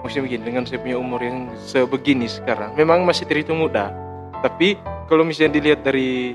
[0.00, 3.92] Maksudnya begini dengan saya punya umur yang sebegini sekarang, memang masih terhitung muda.
[4.40, 6.32] Tapi kalau misalnya dilihat dari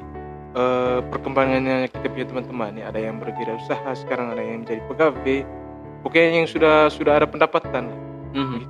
[0.56, 5.38] eh, perkembangannya kita punya teman-teman nih, ada yang berwirausaha sekarang, ada yang menjadi pegawai,
[6.00, 7.90] pokoknya yang sudah sudah ada pendapatan
[8.32, 8.62] Mhm.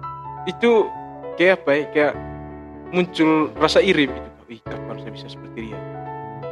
[0.48, 0.88] itu
[1.36, 2.14] kayak apa ya kayak
[2.90, 5.80] muncul rasa iri gitu wih kapan saya bisa seperti dia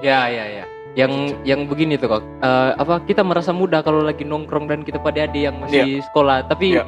[0.03, 0.65] Ya ya ya.
[0.93, 2.23] Yang yang begini tuh kok.
[2.39, 6.45] Eh, apa kita merasa muda kalau lagi nongkrong dan kita pada adik yang masih sekolah.
[6.45, 6.85] Tapi Iya.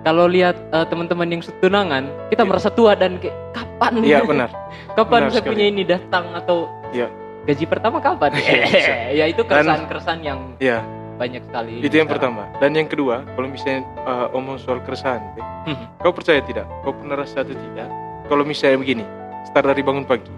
[0.00, 2.48] kalau lihat eh, teman-teman yang setunangan, kita Iya.
[2.48, 3.92] merasa tua dan kayak kapan?
[4.00, 4.50] iya benar
[4.98, 5.50] kapan benar saya sekali.
[5.52, 7.06] punya ini datang atau Iya.
[7.44, 8.30] gaji pertama kapan?
[9.18, 10.82] ya itu keresahan-keresahan yang iya
[11.14, 11.78] banyak sekali.
[11.78, 12.38] itu yang sekarang.
[12.38, 15.98] pertama dan yang kedua kalau misalnya eh, omong soal keresahan teh, Mhm.
[15.98, 17.90] kau percaya tidak kau pernah rasa atau tidak
[18.26, 19.04] kalau misalnya begini
[19.44, 20.30] start dari bangun pagi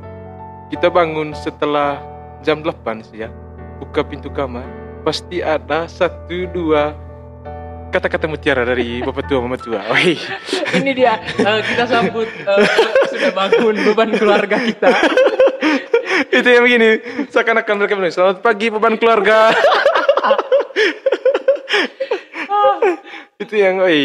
[0.68, 2.00] kita bangun setelah
[2.40, 3.28] jam 8 saja
[3.80, 4.64] buka pintu kamar
[5.04, 6.92] pasti ada satu dua
[7.90, 9.82] kata-kata mutiara dari bapak tua mama tua.
[9.98, 10.20] Wih,
[10.78, 12.66] Ini dia eh, kita sambut eh,
[13.10, 14.88] sudah bangun beban keluarga kita.
[16.36, 16.90] itu yang begini
[17.32, 19.50] seakan-akan mereka bilang selamat pagi beban keluarga.
[23.40, 24.02] Itu yang oi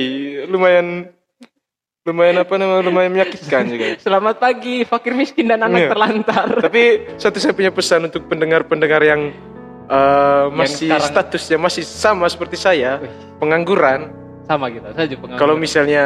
[0.48, 1.12] lumayan
[2.06, 5.90] lumayan apa namanya lumayan menyakitkan juga Selamat pagi fakir miskin dan anak Iya.
[5.90, 6.48] terlantar.
[6.66, 6.82] tapi
[7.18, 9.34] satu saya punya pesan untuk pendengar-pendengar yang
[9.86, 13.02] eh, masih sekarang- statusnya masih sama seperti saya
[13.36, 14.14] pengangguran
[14.46, 15.42] Sama kita, saya juga pengangguran.
[15.42, 16.04] kalau misalnya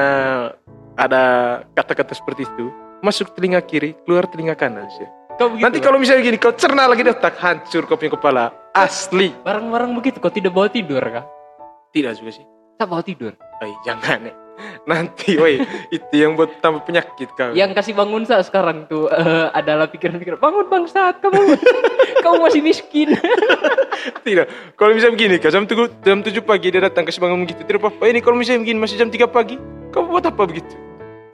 [0.95, 1.23] ada
[1.69, 6.23] kata-kata seperti itu masuk telinga kiri keluar telinga kanan sih Kau begitu, nanti kalau misalnya
[6.25, 10.51] gini kau cerna lagi di otak hancur kau punya kepala asli barang-barang begitu kau tidak
[10.51, 11.27] bawa tidur kah?
[11.91, 12.45] tidak juga sih
[12.75, 13.35] Saya bawa tidur.
[13.59, 14.31] Ay, jangan ya.
[14.87, 17.51] Nanti, woi, itu yang buat tambah penyakit kau.
[17.53, 21.57] Yang kasih bangun saya sekarang tuh eh, adalah pikiran-pikiran bangun bangsat kamu
[22.23, 23.15] kamu masih miskin.
[24.25, 24.75] Tidak.
[24.75, 27.61] Kalau misalnya begini, kau jam tujuh, jam tujuh pagi dia datang kasih bangun begitu.
[27.63, 28.03] Tidak apa-apa.
[28.09, 29.55] Ini kalau misalnya begini masih jam 3 pagi,
[29.91, 30.73] kau buat apa begitu?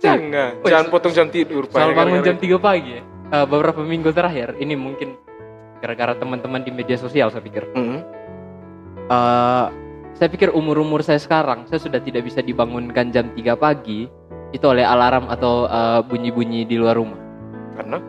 [0.04, 0.62] Jangan.
[0.62, 1.66] Woi, Jangan potong jam tidur.
[1.72, 3.04] Soal bangun jam 3 pagi ya.
[3.34, 5.18] Eh, beberapa minggu terakhir ini mungkin
[5.82, 7.66] gara-gara teman-teman di media sosial saya pikir.
[7.74, 8.00] Mm-mm.
[9.10, 9.68] Eh,
[10.16, 14.08] saya pikir umur-umur saya sekarang saya sudah tidak bisa dibangunkan jam 3 pagi
[14.56, 17.20] itu oleh alarm atau eh, bunyi-bunyi di luar rumah.
[17.76, 18.00] Karena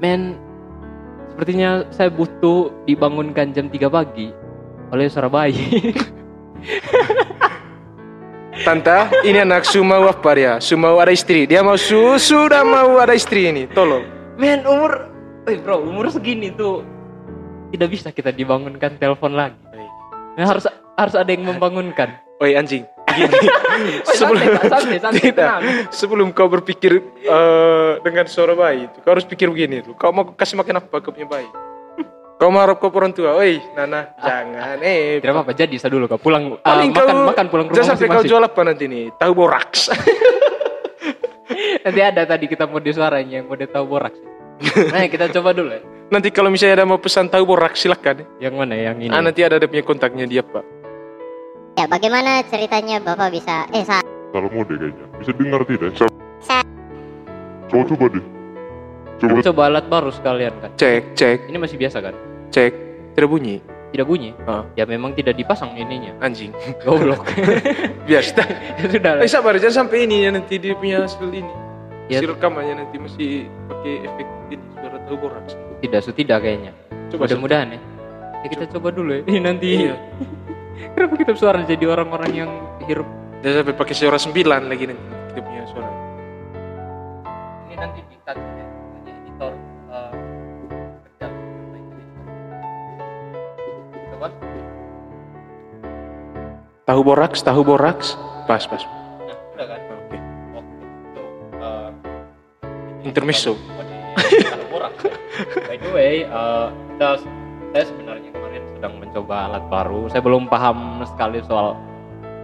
[0.00, 0.36] Men,
[1.32, 4.32] sepertinya saya butuh dibangunkan jam 3 pagi
[4.92, 5.56] oleh suara bayi.
[8.64, 10.60] Tanta, ini anak su mau apa dia?
[10.60, 11.48] Su mau ada istri.
[11.48, 13.64] Dia mau su, sudah mau ada istri ini.
[13.72, 14.04] Tolong.
[14.36, 15.08] Men, umur
[15.48, 16.84] eh bro, umur segini tuh
[17.72, 19.56] tidak bisa kita dibangunkan telepon lagi.
[20.38, 22.14] Nah, harus harus ada yang membangunkan.
[22.40, 22.84] Oi anjing.
[23.10, 23.48] Begini.
[24.06, 24.38] Woi,
[24.72, 25.62] santai, santai, tenang.
[25.90, 29.98] Sebelum kau berpikir eh, dengan suara bayi itu, kau harus pikir begini tuh.
[29.98, 31.50] Kau mau kasih makan apa kau punya bayi?
[32.40, 35.20] Kau mau harap kau orang tua, oi, Nana, jangan, eh.
[35.20, 38.00] Tidak apa-apa, jadi saya dulu kau pulang Paling makan kau, makan pulang ke Jangan rumah
[38.00, 39.04] sampai kau jual apa nanti nih?
[39.20, 39.92] Tahu boraks.
[41.84, 44.14] Nanti ada tadi kita mau di suaranya yang mau tahu borak.
[44.92, 45.80] Nah, kita coba dulu ya.
[46.10, 48.26] Nanti kalau misalnya ada mau pesan tahu boraks silakan.
[48.36, 49.10] Yang mana yang ini?
[49.10, 50.62] Ah, nanti ada ada punya kontaknya dia pak.
[51.78, 55.06] Ya, bagaimana ceritanya Bapak bisa eh saat Salah mode kayaknya.
[55.16, 55.90] Bisa dengar tidak?
[55.96, 56.66] Sa- Sa-
[57.70, 58.24] Coba coba deh.
[59.16, 60.70] Coba Coba alat baru sekalian kan.
[60.76, 62.14] Cek, cek, Ini masih biasa kan?
[62.50, 62.72] cek.
[63.14, 63.58] Tidak bunyi.
[63.90, 64.30] Tidak bunyi.
[64.46, 64.62] Ah.
[64.74, 66.14] Ya memang tidak dipasang ininya.
[66.22, 66.54] Anjing.
[66.86, 67.26] Goblok.
[68.06, 68.42] Biasa.
[68.82, 69.22] ya sudah lah.
[69.22, 71.54] Eh sabar, jangan sampai ini ya nanti dia punya hasil ini.
[72.10, 72.18] Ya.
[72.18, 73.30] Si rekamannya nanti masih
[73.70, 75.54] pakai efek ini suara tahu boraks.
[75.80, 76.72] Tidak, su tidak kayaknya.
[77.08, 77.80] Coba Mudah-mudahan ya.
[78.40, 79.22] Ya kita coba dulu ya.
[79.30, 79.68] Ini nanti.
[79.88, 79.96] Iya.
[80.96, 82.50] Kenapa kita suara jadi orang-orang yang
[82.84, 83.08] hirup?
[83.40, 85.88] Jangan sampai pakai suara sembilan lagi nanti kita punya suara.
[87.68, 88.64] Ini nanti di cut ya.
[89.08, 89.52] Editor
[89.88, 90.12] eh,
[91.04, 91.26] kerja.
[94.12, 94.28] Coba.
[96.84, 98.08] Tahu boraks, tahu boraks.
[98.44, 98.82] Pas, pas.
[98.82, 99.80] Nah, udah kan?
[99.80, 100.18] Oke.
[100.58, 100.74] Oke.
[101.14, 101.26] Tuh.
[101.60, 101.90] eh,
[103.06, 103.54] Intermezzo.
[103.54, 103.69] Kalau
[104.68, 104.94] borak.
[105.66, 107.22] By the way, eh, kita-
[107.70, 110.06] saya sebenarnya kemarin sedang mencoba alat baru.
[110.06, 111.74] Saya belum paham sekali soal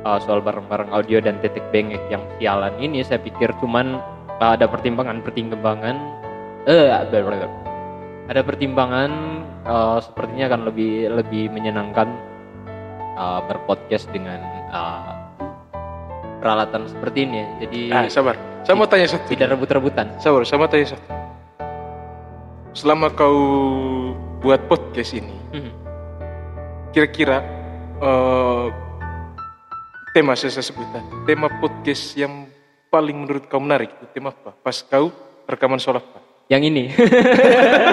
[0.03, 3.03] eh, soal barang-barang audio dan titik bengek yang sialan ini.
[3.03, 3.99] Saya pikir cuman
[4.37, 5.97] eh, ada pertimbangan-pertimbangan.
[6.67, 7.49] Eh, blablabla.
[8.27, 9.11] ada pertimbangan.
[9.62, 12.07] eh, sepertinya akan lebih lebih menyenangkan
[13.12, 14.39] eh, berpodcast dengan
[14.71, 15.11] eh,
[16.39, 17.43] peralatan seperti ini.
[17.59, 18.35] Jadi Ah, sabar.
[18.62, 19.27] Saya mau tanya satu.
[19.27, 20.19] tidak rebut-rebutan.
[20.19, 21.07] Sabar, saya mau tanya satu.
[22.77, 23.33] Selama kau
[24.45, 25.72] buat podcast ini, Mhm.
[26.93, 27.41] kira-kira
[27.97, 28.66] eh,
[30.12, 32.45] tema saya, saya sebut tadi, tema podcast yang
[32.93, 34.53] paling menurut kau menarik itu tema apa?
[34.61, 35.09] Pas kau
[35.49, 36.20] rekaman sholat Pak.
[36.53, 36.85] Yang ini.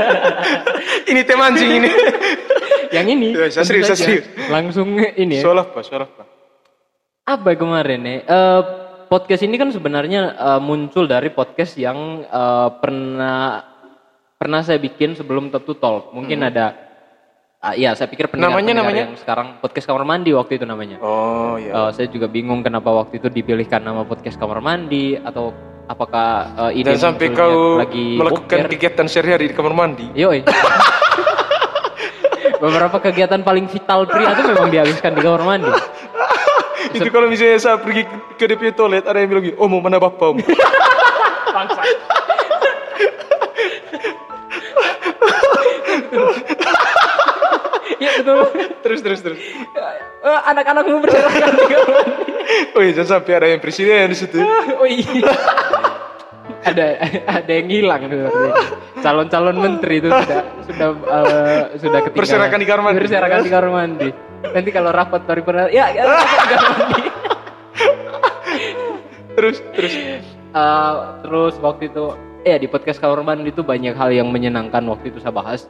[1.10, 1.90] Ini tema anjing ini.
[2.96, 3.32] yang ini.
[3.32, 4.28] Ya, saya serius, saya serius.
[4.52, 5.44] Langsung ini ya.
[5.48, 6.28] Sholat Pak, sholat Pak.
[7.24, 8.16] Apa kemarin ya?
[8.24, 8.62] Eh,
[9.08, 13.73] podcast ini kan sebenarnya eh, muncul dari podcast yang eh, pernah
[14.44, 16.12] pernah saya bikin sebelum to Talk.
[16.12, 16.76] Mungkin ada
[17.64, 18.60] ah, ya saya pikir pendengar, Hmm.
[18.60, 19.04] Namanya, pendengar namanya?
[19.08, 21.00] yang sekarang podcast kamar mandi waktu itu namanya.
[21.00, 21.72] Oh iya.
[21.72, 25.56] Eh, saya juga bingung kenapa waktu itu dipilihkan nama podcast kamar mandi atau
[25.88, 26.28] apakah
[26.68, 28.72] eh, ide Dan sampai kau lagi melakukan boker.
[28.76, 30.12] kegiatan sehari-hari di kamar mandi.
[30.12, 30.44] Yoi.
[32.64, 35.72] Beberapa kegiatan paling vital pria itu memang dihabiskan di kamar mandi.
[36.94, 38.06] Itu kalau misalnya saya pergi
[38.38, 40.38] ke, DP toilet ada yang bilang oh mau mana bapak om?
[48.04, 48.40] Iya betul.
[48.84, 49.40] terus terus terus.
[49.40, 52.04] Eh, Anak-anakmu berserakan di kamar.
[52.76, 54.44] Oh iya jangan sampai ada yang presiden di situ.
[54.76, 55.32] Oh iya.
[56.64, 56.86] ada
[57.28, 58.02] ada yang hilang
[59.00, 62.20] calon-calon menteri itu sudah sudah eh, sudah ketinggalan.
[62.20, 63.00] Berserakan di kamar mandi.
[63.00, 64.10] berserakan di kamar mandi
[64.44, 67.04] nanti kalau rapat paripurna ya, ya rapat di kamar mandi
[69.34, 69.94] Terus terus.
[70.54, 70.94] Eh,
[71.26, 72.04] terus waktu itu
[72.44, 75.66] ya di podcast kamar mandi itu banyak hal yang menyenangkan waktu itu saya bahas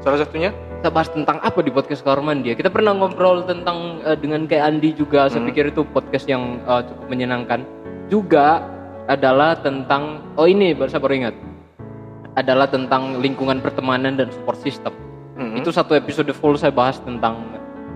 [0.00, 0.48] Salah satunya?
[0.80, 4.48] Kita bahas tentang apa di podcast kamar mandi ya kita pernah ngobrol tentang eh, dengan
[4.48, 5.28] kayak Andi juga.
[5.28, 7.68] Saya pikir itu podcast yang eh, cukup menyenangkan.
[8.08, 8.64] Juga
[9.04, 11.36] adalah tentang oh ini baru saya baru ingat.
[12.40, 14.96] Adalah tentang lingkungan pertemanan dan support system.
[15.36, 15.64] Mhm.
[15.64, 17.48] itu satu episode full saya bahas tentang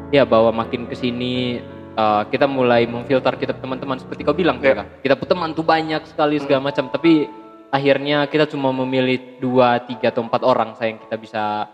[0.09, 1.65] ya bahwa makin ke sini
[1.97, 3.97] eh, kita mulai memfilter kita teman-teman.
[3.97, 4.61] Seperti kau bilang.
[4.61, 5.01] Kak.
[5.01, 6.93] kita pun teman tuh banyak sekali segala macam.
[6.93, 7.33] Tapi
[7.73, 11.65] akhirnya kita cuma memilih dua tiga atau empat orang sayang kita bisa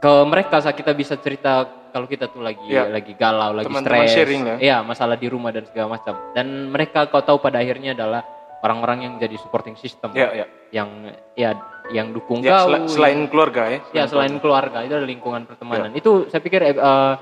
[0.00, 2.88] ke mereka saat kita bisa cerita kalau kita tuh lagi Ya.
[2.88, 4.56] lagi galau lagi stres lah.
[4.56, 8.24] ya masalah di rumah dan segala macam dan mereka kau tahu pada akhirnya adalah
[8.60, 10.46] orang-orang yang jadi supporting system Ya ya.
[10.72, 10.88] yang
[11.34, 11.50] ya
[11.90, 13.78] yang dukung Ya, kau sel- selain keluarga ya.
[13.92, 17.14] ya selain keluarga itu ada lingkungan pertemanan itu saya pikir eh, eh,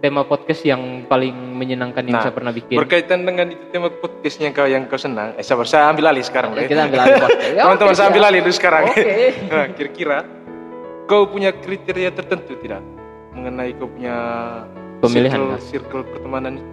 [0.00, 4.50] tema podcast yang paling menyenangkan yang Nah, saya pernah bikin Berkaitan dengan itu tema podcastnya
[4.50, 5.36] kau yang kau senang.
[5.36, 6.56] Eh sabar, saya ambil alih sekarang.
[6.56, 6.68] Ya, ya.
[6.72, 8.84] kita ambil alih podcast Ya, Teman-teman oke, saya ambil alih dulu sekarang.
[8.90, 9.14] Oke.
[9.46, 10.16] Nah, kira-kira
[11.10, 12.78] kau punya kriteria tertentu tidak
[13.34, 14.16] mengenai kau punya
[15.02, 16.70] Pemilihan, circle, circle pertemanan itu?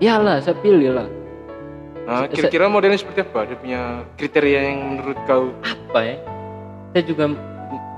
[0.00, 1.08] Iyalah saya pilih lah
[2.08, 3.44] Nah, kira-kira modelnya seperti apa?
[3.44, 3.80] Dia punya
[4.16, 6.16] kriteria yang menurut kau apa ya
[6.92, 7.24] saya juga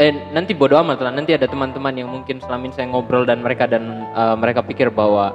[0.02, 3.44] eh nanti bodo amat lah nanti ada teman-teman yang mungkin selama ini saya ngobrol dan
[3.44, 5.30] mereka dan eh, mereka pikir bahwa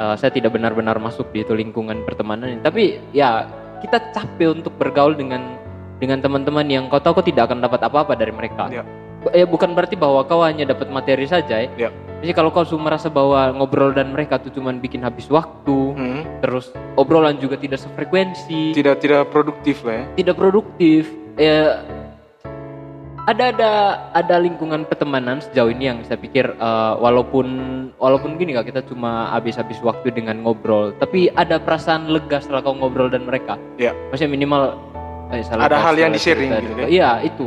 [0.00, 2.60] eh, saya tidak benar-benar masuk di itu lingkungan pertemanan ini.
[2.64, 3.46] tapi ya
[3.84, 5.54] kita capek untuk bergaul dengan
[6.02, 8.82] dengan teman-teman yang kau tahu kau tidak akan dapat apa-apa dari mereka Ya.
[9.30, 11.90] Eh bukan berarti bahwa kau hanya dapat materi saja ya Ya.
[12.20, 16.68] jadi kalau kau merasa bahwa ngobrol dan mereka tuh cuman bikin habis waktu hmm, terus
[16.94, 20.04] obrolan juga tidak sefrekuensi tidak tidak produktif lah ya.
[20.14, 21.02] tidak produktif
[21.34, 21.82] ya
[23.26, 23.70] ada ada
[24.14, 27.46] ada lingkungan pertemanan sejauh ini yang saya pikir eh, walaupun
[27.98, 32.78] walaupun gini kak kita cuma habis-habis waktu dengan ngobrol tapi ada perasaan lega setelah kau
[32.78, 33.90] ngobrol dan mereka Ya.
[34.08, 34.78] maksudnya minimal
[35.34, 36.86] eh, salah Ada hal yang di-sharing cerita gitu kan?
[36.86, 37.46] iya itu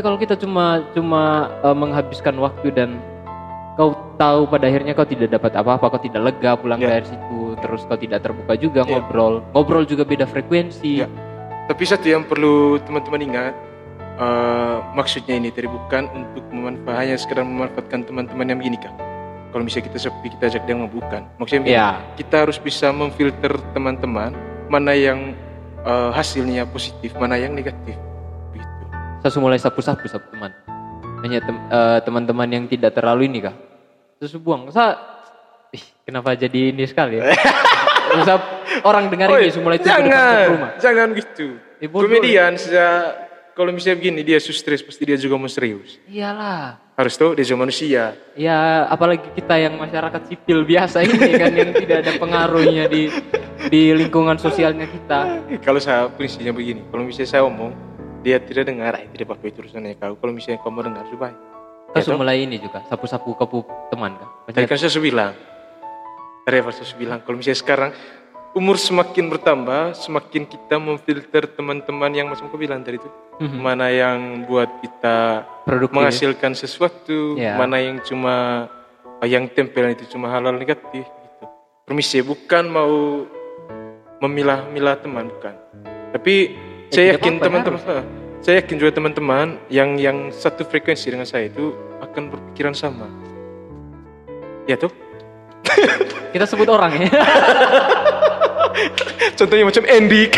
[0.00, 3.04] tapi kalau kita cuma cuma eh, menghabiskan waktu dan
[3.76, 6.96] kau tahu pada akhirnya kau tidak dapat apa-apa kau tidak lega pulang Ya.
[6.96, 8.96] dari situ terus kau tidak terbuka juga Ya.
[8.96, 11.08] ngobrol ngobrol juga beda frekuensi Ya.
[11.68, 13.52] Tapi satu yang perlu teman-teman ingat,
[14.16, 18.96] eh, maksudnya ini tadi bukan untuk memanfaat hanya sekedar memanfaatkan teman-teman yang begini kan.
[19.52, 21.28] Kalau misalnya kita sepi kita ajak dia bukan.
[21.36, 24.32] Maksudnya begini, ya kita harus bisa memfilter teman-teman
[24.72, 25.36] mana yang
[25.84, 28.00] eh, hasilnya positif, mana yang negatif.
[29.20, 30.52] Saya mulai sapu-sapu sapu teman
[31.20, 33.52] hanya tem- eh, teman-teman yang tidak terlalu ini kah
[34.16, 34.96] terus buang saya
[35.70, 37.28] ih, kenapa jadi ini sekali ya
[38.26, 38.40] Saya-
[38.82, 41.60] orang dengar ini semua itu jangan, rumah jangan gitu.
[41.76, 42.08] Eh, bodoh.
[42.08, 46.00] Komedian sejak kalau misalnya begini dia stres pasti dia juga mau serius.
[46.06, 48.16] iyalah Harus tahu dia juga manusia.
[48.32, 53.12] ya apalagi kita yang masyarakat sipil biasa ini kan yang tidak ada pengaruhnya di
[53.66, 57.72] di lingkungan sosialnya kita Eh, Kalau saya prinsipnya begini, kalau misalnya saya omong,
[58.20, 60.14] dia tidak dengar, eh, tidak apa-apa itu urusannya kau.
[60.16, 61.38] Kalau misalnya kau mau dengar, sudah baik.
[61.90, 62.18] kita Ya, toh?
[62.22, 65.34] mulai ini juga sapu-sapu kepu teman kan Tadi kan saya bilang,
[66.46, 67.90] tadi saya bilang, kalau misalnya sekarang
[68.54, 73.10] umur semakin bertambah, semakin kita memfilter teman-teman yang macam kau bilang tadi itu,
[73.42, 73.58] Mhm.
[73.58, 77.58] mana yang buat kita produktif menghasilkan sesuatu, Ya.
[77.58, 78.66] mana yang cuma
[79.26, 81.44] yang tempel itu cuma hal-hal negatif gitu.
[81.86, 83.26] Permisi, bukan mau
[84.20, 85.54] memilah-milah teman bukan.
[86.14, 86.54] Tapi
[86.90, 88.02] saya tidak yakin teman-teman
[88.40, 93.04] saya yakin juga teman-teman yang yang satu frekuensi dengan saya itu akan berpikiran sama.
[94.64, 94.88] Ya tuh?
[96.32, 97.08] Kita sebut orang ya.
[99.38, 100.32] Contohnya macam Andy.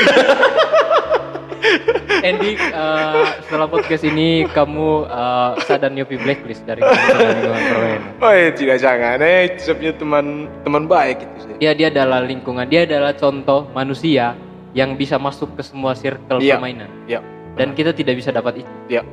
[2.26, 8.18] Andy, eh, setelah podcast ini kamu eh, sadar Yopi Blacklist dari Lingkungan Permainan.
[8.18, 9.22] oh ya, tidak jangan.
[9.22, 11.55] Eh, itu saya punya teman teman baik gitu sih.
[11.62, 14.34] Dia dia adalah lingkungan, dia adalah contoh manusia
[14.72, 16.56] yang bisa masuk ke semua circle Iya.
[16.56, 16.88] permainan.
[17.06, 17.20] Ya.
[17.52, 18.72] Dan kita tidak bisa dapat itu.
[18.88, 19.04] Ya.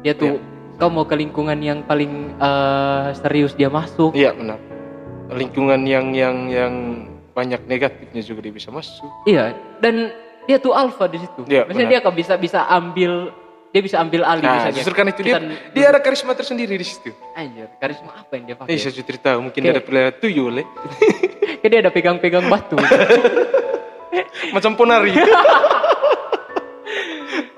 [0.00, 0.40] Dia tuh
[0.74, 4.12] kau mau ke lingkungan yang paling eh, serius dia masuk.
[4.12, 4.58] Iya benar.
[5.30, 6.74] Lingkungan yang yang yang
[7.32, 9.08] banyak negatifnya juga dia bisa masuk.
[9.24, 10.12] Iya, dan
[10.44, 11.42] dia tuh alpha di situ.
[11.44, 12.00] Iya, Maksudnya benar.
[12.00, 13.32] dia kok bisa bisa ambil
[13.68, 14.76] dia bisa ambil alih Nah, misalnya.
[14.78, 17.10] justru karena itu dia Kita- dia ada karisma tersendiri di situ.
[17.34, 18.70] Anjir, karisma apa yang dia pakai?
[18.70, 19.66] Eh, saya cerita mungkin Oke.
[19.66, 20.62] dia ada pelihara tuyul.
[21.60, 22.76] Kayak dia ada pegang-pegang batu.
[24.50, 25.14] Macam ponari.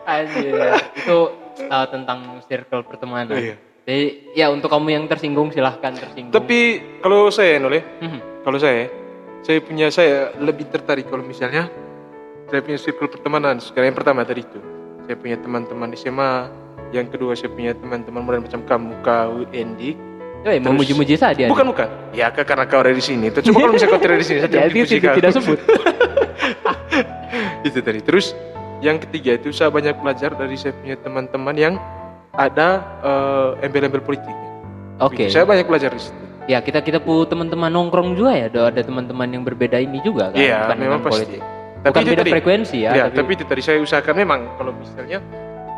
[0.07, 0.55] Anjir,
[0.95, 1.19] itu
[1.67, 3.35] uh, tentang circle pertemanan.
[3.35, 3.57] Iya.
[3.87, 4.03] Jadi
[4.35, 6.35] ya untuk kamu yang tersinggung silahkan tersinggung.
[6.35, 6.59] Tapi
[7.03, 8.43] kalau saya noleh, Mhm.
[8.43, 8.87] kalau saya
[9.43, 11.71] saya punya saya lebih tertarik kalau misalnya
[12.47, 13.59] saya punya circle pertemanan.
[13.59, 14.59] Sekarang yang pertama tadi itu
[15.07, 16.51] saya punya teman-teman di SMA.
[16.95, 19.99] Yang kedua saya punya teman-teman model macam kamu, kau, Andy.
[20.47, 21.51] Oh, ya, memuji-muji saja.
[21.51, 21.91] Bukan bukan.
[22.15, 23.27] Ya karena kau ada di sini.
[23.35, 25.59] Terus Coba kalau misalnya kau tidak di sini, saya Ya, tidak itu tidak sebut.
[27.69, 28.01] itu tadi.
[28.01, 28.33] Terus
[28.79, 31.75] yang ketiga itu saya banyak belajar dari saya punya teman-teman yang
[32.33, 34.49] ada eh, embel-embel politiknya.
[34.99, 35.29] Oke.
[35.29, 36.17] Saya banyak belajar di situ.
[36.47, 38.47] Ya kita kita pu teman-teman nongkrong juga ya.
[38.47, 40.39] Ada ada teman-teman yang berbeda ini juga kan.
[40.39, 41.13] Iya, bukan memang pasti.
[41.13, 41.41] politik.
[41.77, 42.33] Tapi Bukan itu beda tadi.
[42.33, 42.91] frekuensi ya.
[42.93, 43.31] Ya, tapi...
[43.33, 45.19] itu tadi saya usahakan memang kalau misalnya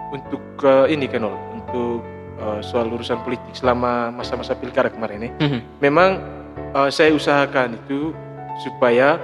[0.08, 2.00] untuk eh, ini kan untuk
[2.36, 5.58] eh, soal urusan politik selama masa-masa pilkada kemarin ini, Mhm.
[5.78, 6.10] memang
[6.74, 8.12] eh, saya usahakan itu
[8.58, 9.16] supaya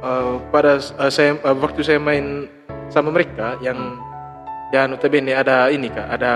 [0.00, 2.48] eh, pada eh, saya eh, waktu saya main
[2.90, 3.78] sama mereka yang
[4.74, 6.32] ya notabene ada ini kak, ada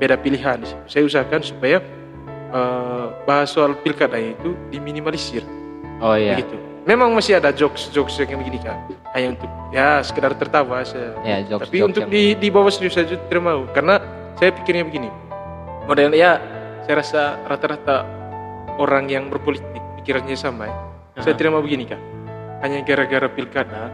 [0.00, 0.62] beda pilihan.
[0.88, 1.78] Saya usahakan supaya
[2.50, 5.44] eh, bahas soal pilkada itu diminimalisir
[6.00, 6.34] Oh iya.
[6.34, 6.56] begitu.
[6.88, 11.12] Memang masih ada jokes-jokes yang begini kan, hanya untuk ya sekedar tertawa saya.
[11.28, 14.00] Ya, jokes, Tapi untuk di di bawah serius saja tidak mau karena
[14.40, 15.12] saya pikirnya begini.
[15.84, 16.40] Model ya
[16.88, 18.08] saya rasa rata-rata
[18.80, 19.68] orang yang berpolitik
[20.00, 20.76] pikirannya sama ya.
[21.20, 21.38] Saya Aha.
[21.38, 22.00] tidak mau begini kan.
[22.60, 23.88] Hanya gara-gara pilkada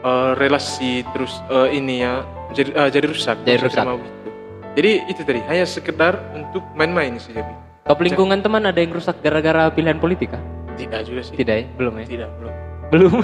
[0.00, 2.24] eh, relasi terus eh, ini ya
[2.54, 3.36] jadi eh, jadi rusak.
[3.44, 3.84] Jadi rusak.
[3.84, 4.28] mau begitu.
[4.74, 7.46] Jadi itu tadi hanya sekedar untuk main-main saja.
[7.46, 7.54] Bi.
[7.84, 10.42] Kau lingkungan teman ada yang rusak gara-gara pilihan politik kah?
[10.74, 11.36] Tidak juga sih.
[11.36, 11.66] Tidak ya?
[11.78, 12.06] Belum ya?
[12.08, 12.54] Tidak, belum.
[12.90, 13.14] Belum.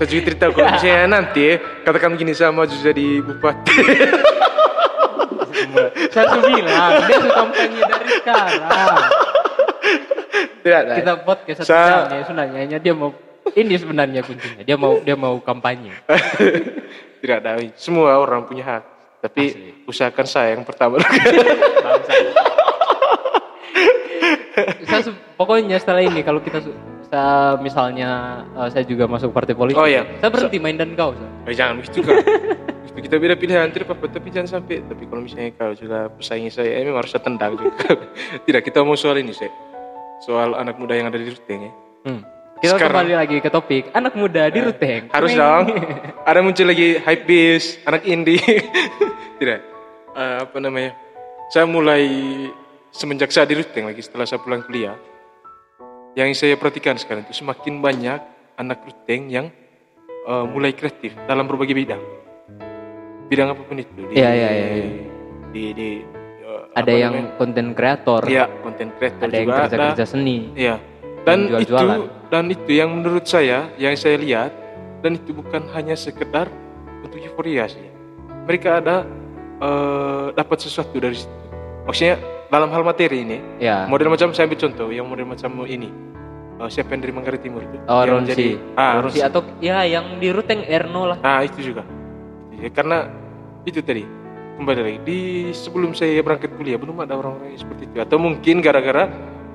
[0.00, 3.76] Saya juga cerita kalau misalnya nanti katakan begini saya maju jadi bupati.
[6.10, 8.50] Saya tuh bilang, dia sudah kampanye dari sekarang.
[10.60, 10.96] Tidak, tidak.
[10.96, 13.12] Kita podcast satu jam ya, sebenarnya hanya dia mau
[13.56, 14.62] ini sebenarnya kuncinya.
[14.62, 15.92] Dia mau dia mau kampanye.
[17.20, 17.60] Tidak ada.
[17.76, 18.82] Semua orang punya hak.
[19.20, 20.96] Tapi usahakan saya yang pertama.
[24.88, 26.60] Saya pokoknya setelah ini kalau kita
[27.10, 29.80] saya misalnya eh, saya juga masuk partai politik.
[29.80, 30.06] Oh, iya.
[30.22, 31.12] Saya berhenti main dan kau.
[31.12, 31.26] Sa.
[31.50, 32.16] Eh, jangan begitu kan.
[32.90, 36.78] Kita beda pilihan tidak apa-apa tapi jangan sampai tapi kalau misalnya kau sudah pesaingi saya
[36.78, 37.96] eh, memang harus saya tendang juga.
[38.46, 39.50] tidak kita mau soal ini saya.
[40.20, 41.72] Soal anak muda yang ada di Ruteng ya.
[42.06, 42.22] Hmm.
[42.60, 45.08] Kita Sekarang- kembali lagi ke topik anak muda di Ruteng.
[45.08, 45.72] Harus dong.
[46.28, 48.36] Ada muncul lagi hype beast, anak indie.
[49.40, 49.60] Tidak.
[50.12, 50.92] Eh, apa namanya?
[51.48, 52.04] Saya mulai
[52.92, 54.92] semenjak saya di Ruteng lagi setelah saya pulang kuliah.
[56.12, 58.20] Yang saya perhatikan sekarang itu semakin banyak
[58.60, 59.48] anak Ruteng yang
[60.28, 62.02] eh, mulai kreatif dalam berbagai bidang.
[63.32, 64.04] Bidang apa pun itu.
[64.12, 64.88] Iya, iya, iya, iya.
[65.48, 65.88] Di, di,
[66.44, 70.52] eh, Ada yang konten kreator, Iya, konten kreator ada yang juga kerja-kerja seni.
[70.52, 70.76] Iya.
[71.20, 71.74] Dan Yang itu
[72.30, 74.50] dan itu yang menurut saya yang saya lihat
[75.00, 76.48] dan itu bukan hanya sekedar
[77.00, 77.84] untuk euforia sih.
[78.46, 79.04] Mereka ada
[79.60, 81.32] eh, dapat sesuatu dari situ.
[81.84, 82.16] Maksudnya
[82.48, 83.84] dalam hal materi ini, Ya.
[83.84, 85.90] model macam saya ambil contoh yang model macam ini.
[86.60, 87.76] Eh, siapa yang dari Manggarai Timur itu?
[87.84, 88.56] Oh, yang Ronsi.
[88.74, 89.20] ah, Ronsi Ronsi.
[89.22, 91.18] atau ya yang di Ruteng Erno lah.
[91.20, 91.84] Ah, itu juga.
[92.52, 93.08] Ya, karena
[93.64, 94.04] itu tadi
[94.56, 95.18] kembali lagi di
[95.52, 99.08] sebelum saya berangkat kuliah belum ada orang-orang seperti itu atau mungkin gara-gara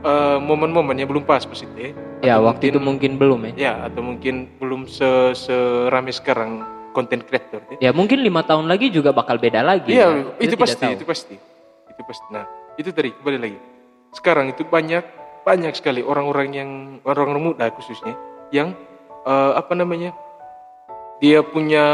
[0.06, 1.92] eh, momen-momennya belum pas pas itu ya.
[2.22, 3.54] Atau waktu itu mungkin belum ya.
[3.58, 6.62] Ya, atau mungkin belum se serame sekarang
[6.94, 7.60] konten kreator.
[7.82, 9.92] Ya, Ya mungkin lima tahun lagi juga bakal beda lagi.
[9.98, 10.24] Iya, ya.
[10.40, 10.94] Itu pasti, tahu.
[10.96, 11.36] itu pasti.
[11.92, 12.28] Itu pasti.
[12.32, 12.46] Nah,
[12.78, 13.60] itu tadi kembali lagi.
[14.16, 15.04] Sekarang itu banyak
[15.44, 16.70] banyak sekali orang-orang yang
[17.06, 18.16] orang-orang muda khususnya
[18.54, 18.72] yang
[19.26, 20.16] eh, apa namanya?
[21.24, 21.86] Dia punya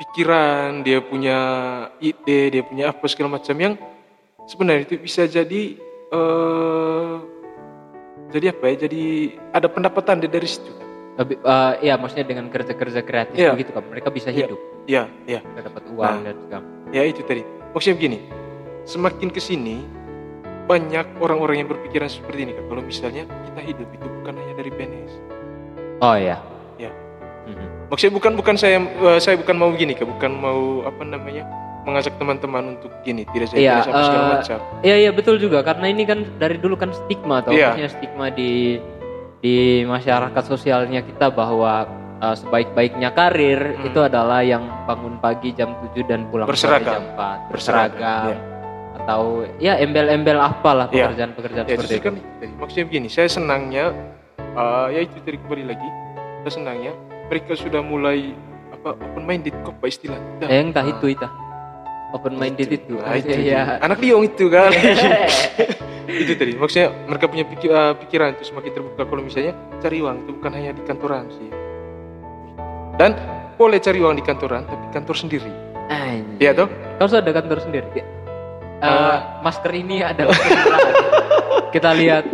[0.00, 1.38] pikiran, dia punya
[2.00, 3.74] ide, dia punya apa segala macam yang
[4.48, 5.78] sebenarnya itu bisa jadi
[6.14, 7.12] eh
[8.30, 8.74] jadi apa ya?
[8.86, 9.02] Jadi
[9.50, 10.70] ada pendapatan dari situ.
[11.14, 13.54] Lebih, eh, ya maksudnya dengan kerja-kerja kreatif Iya.
[13.54, 14.50] begitu kan mereka bisa Iya.
[14.50, 14.58] hidup,
[14.90, 15.38] Ya, ya.
[15.46, 16.22] mereka dapat uang Nah.
[16.26, 16.64] dan segala.
[16.90, 17.46] Ya itu tadi.
[17.70, 18.18] Maksudnya begini,
[18.82, 19.86] semakin ke sini
[20.66, 22.66] banyak orang-orang yang berpikiran seperti ini Kak.
[22.66, 25.12] Kalau misalnya kita hidup itu bukan hanya dari PNS.
[26.02, 26.42] Oh ya.
[26.82, 26.90] Ya.
[27.46, 27.94] Mhm.
[27.94, 31.46] Maksudnya bukan bukan saya eh, saya bukan mau gini Kak, bukan mau apa namanya
[31.84, 34.58] mengajak teman-teman untuk gini, tidak saya Iya, tidak segala eh, macam.
[34.80, 37.72] Iya iya betul juga karena ini kan dari dulu kan stigma atau Iya.
[37.72, 38.80] maksudnya stigma di
[39.38, 41.84] di masyarakat sosialnya kita bahwa
[42.18, 43.84] uh, sebaik-baiknya karir Hmm.
[43.84, 46.88] itu adalah yang bangun pagi jam 7 dan pulang Berseragam.
[46.90, 48.38] jam 4 Berseragam, berseragam iya.
[48.96, 49.22] atau
[49.60, 51.12] ya embel-embel apalah Iya.
[51.12, 52.02] pekerjaan-pekerjaan Ya, seperti itu.
[52.02, 52.14] kan
[52.56, 53.92] maksudnya begini, saya senangnya
[54.38, 55.88] eh, ya itu tadi kembali lagi.
[56.40, 56.92] Saya senangnya
[57.26, 58.32] mereka sudah mulai
[58.72, 60.16] apa open minded kok pak istilah.
[60.38, 60.46] Dah.
[60.46, 61.26] Eh, entah itu itu.
[62.14, 62.94] Open minded itu.
[62.94, 63.82] Itu Iya.
[63.82, 64.70] Anak liong itu kan.
[66.22, 70.16] itu tadi maksudnya mereka punya pikir- eh, pikiran itu semakin terbuka kalau misalnya cari uang
[70.20, 71.50] itu bukan hanya di kantoran sih.
[72.94, 73.18] Dan
[73.54, 75.50] boleh cari uang di kantoran tapi kantor sendiri.
[75.84, 76.38] Anjir.
[76.38, 76.68] Iya toh?
[76.96, 77.88] Kau sudah ada kantor sendiri?
[77.92, 78.04] Ya.
[78.76, 79.18] Eh, Eh.
[79.42, 80.38] masker ini adalah
[81.74, 82.24] kita lihat.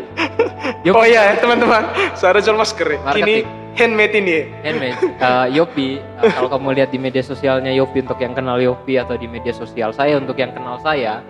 [0.80, 2.84] Yuk, Oh iya teman-teman, saya ada jual masker.
[2.86, 2.98] ya.
[3.02, 3.24] Marketing.
[3.24, 3.36] Ini
[3.76, 4.32] handmade ini.
[4.32, 4.44] ya.
[4.64, 4.98] handmade.
[5.20, 5.88] Eh, Yopi.
[5.98, 9.52] Eh, kalau kamu lihat di media sosialnya Yopi untuk yang kenal Yopi atau di media
[9.52, 11.20] sosial saya untuk yang kenal saya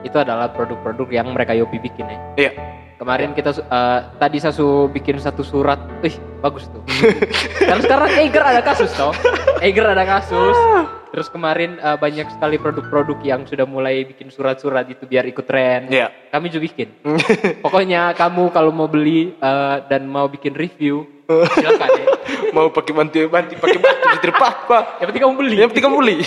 [0.00, 2.18] itu adalah produk-produk yang mereka Yopi bikin ya.
[2.36, 2.52] Iya.
[3.00, 5.80] kemarin kita eh, tadi saya su bikin satu surat.
[6.04, 6.14] Ih
[6.44, 6.84] bagus tuh.
[7.68, 9.16] Karena sekarang Eiger ada kasus toh.
[9.64, 15.04] Eiger ada kasus terus kemarin eh, banyak sekali produk-produk yang sudah mulai bikin surat-surat itu
[15.06, 15.90] biar ikut tren.
[15.90, 16.08] Iya.
[16.30, 16.88] kami juga bikin.
[17.64, 21.06] Pokoknya kamu kalau mau beli eh, dan mau bikin review
[21.54, 22.19] silakan ya
[22.50, 24.78] Mau pakai bantu bantu pakai batu tidak apa-apa.
[24.98, 26.18] yang penting kamu beli Yang penting kamu beli.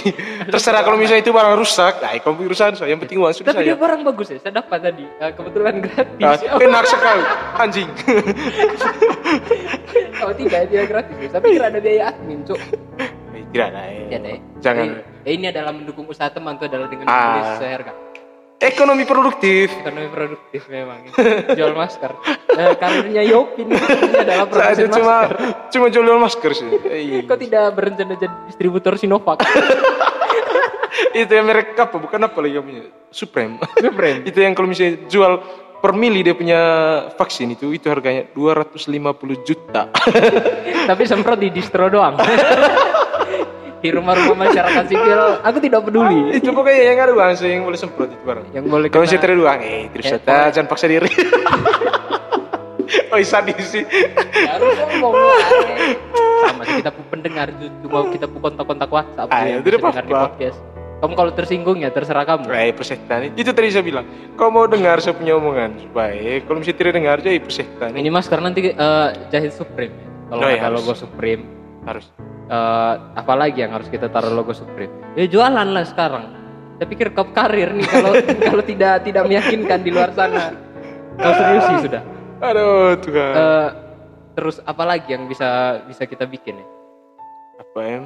[0.45, 2.87] Terserah kalau misalnya itu barang rusak, nah kamu urusan saya.
[2.87, 5.05] Yang penting uang sudah Tapi dia barang bagus ya, saya dapat tadi.
[5.05, 6.21] Eh, kebetulan gratis.
[6.21, 7.23] Ah, enak sekali,
[7.57, 7.89] anjing.
[10.13, 11.15] Kalau tidak dia gratis.
[11.17, 11.29] ya.
[11.31, 12.59] Tapi kira ada biaya admin, cuk.
[13.33, 13.81] Eh, Tidak ada.
[13.85, 14.05] eh.
[14.07, 14.37] Tidak deh.
[14.59, 14.85] Jangan.
[15.23, 17.13] Eh, ini adalah mendukung usaha teman tuh adalah dengan Ah.
[17.13, 17.93] membeli sesuai harga.
[18.63, 19.67] Ekonomi produktif.
[19.83, 21.03] Ekonomi produktif memang.
[21.51, 22.15] Jual masker.
[22.55, 23.75] Eh, karirnya Yopin ini
[24.23, 25.37] adalah Saya produsen cuma masker.
[25.67, 26.69] cuma jual masker sih.
[26.87, 29.43] Eh, Kok tidak berencana jadi distributor Sinovac?
[31.11, 31.95] itu yang merek apa?
[31.99, 32.83] Bukan apa lagi punya?
[33.11, 33.59] Supreme.
[33.77, 34.23] Supreme.
[34.29, 35.43] itu yang kalau misalnya jual
[35.83, 36.59] per mili dia punya
[37.19, 39.91] vaksin itu itu harganya 250 juta.
[40.87, 42.15] Tapi semprot di distro doang.
[43.83, 46.31] Di rumah-rumah masyarakat sipil, aku tidak peduli.
[46.33, 48.45] itu pokoknya yang ada uang sih yang boleh semprot itu barang.
[48.55, 51.11] Yang boleh Kalau saya terus uang, eh terus Eh, saya jangan paksa diri.
[53.11, 53.83] oh sadis sih.
[53.83, 55.11] Ya, harus ngomong.
[56.43, 57.47] Sama sih kita pun pendengar
[57.81, 60.57] cuma kita pun kontak-kontak WhatsApp Ah, yang ya, tidak bisa dengar di podcast.
[60.95, 62.47] Kamu kalau tersinggung ya terserah kamu.
[62.47, 64.07] Eh persetan itu tadi saya bilang.
[64.33, 66.47] Kau mau dengar saya punya omongan baik.
[66.47, 69.91] Kalau misalnya tidak dengar jadi persetan Ini masker nanti eh, jahit Supreme.
[69.91, 70.07] ya.
[70.23, 70.75] Kalau Oh, ada iya, harus.
[70.79, 71.43] logo Supreme,
[71.87, 72.05] harus.
[72.43, 74.91] eh, apalagi yang harus kita taruh logo Supreme?
[75.15, 76.25] Ya jualan lah sekarang.
[76.77, 78.13] Saya pikir kau karir nih kalau
[78.51, 80.51] kalau tidak tidak meyakinkan di luar sana.
[81.15, 82.01] Kau serius sih sudah.
[82.43, 83.33] Aduh Tuhan.
[83.33, 83.69] Eh,
[84.35, 86.67] terus apalagi yang bisa bisa kita bikin ya?
[87.63, 88.05] Apa em?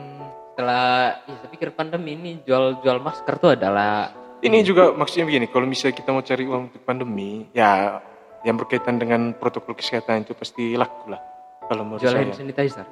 [0.54, 5.50] Setelah, ya, saya pikir pandemi ini jual-jual masker tuh adalah Ini juga maksudnya begini.
[5.50, 7.98] Kalau misalnya kita mau cari uang untuk pandemi, ya
[8.46, 11.22] yang berkaitan dengan protokol kesehatan itu pasti laku lah.
[11.66, 12.22] Kalau menurut jual saya.
[12.22, 12.86] hand sanitizer.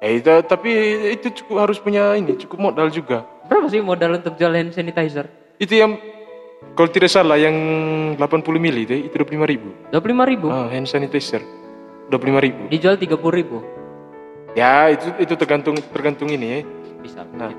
[0.00, 0.70] Ya, itu, tapi
[1.12, 3.20] itu cukup harus punya ini cukup modal juga.
[3.44, 5.28] Berapa sih modal untuk jual hand sanitizer?
[5.60, 6.00] Itu yang
[6.72, 7.52] kalau tidak salah yang
[8.16, 8.24] 80
[8.56, 9.68] mili itu itu 25 ribu.
[9.92, 10.46] 25 ribu.
[10.48, 11.44] Ah, hand sanitizer
[12.08, 12.62] 25 ribu.
[12.72, 13.60] Dijual 30 ribu.
[14.56, 16.60] Ya itu itu tergantung tergantung ini ya.
[17.04, 17.20] Bisa.
[17.36, 17.52] Nah,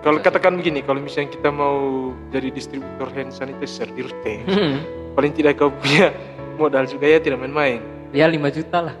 [0.00, 4.78] Kalau katakan begini, kalau misalnya kita mau jadi distributor hand sanitizer di Rute, Hmm.
[5.12, 6.14] paling tidak kau punya
[6.62, 7.82] modal juga ya tidak main-main.
[8.14, 8.94] Ya 5 juta lah.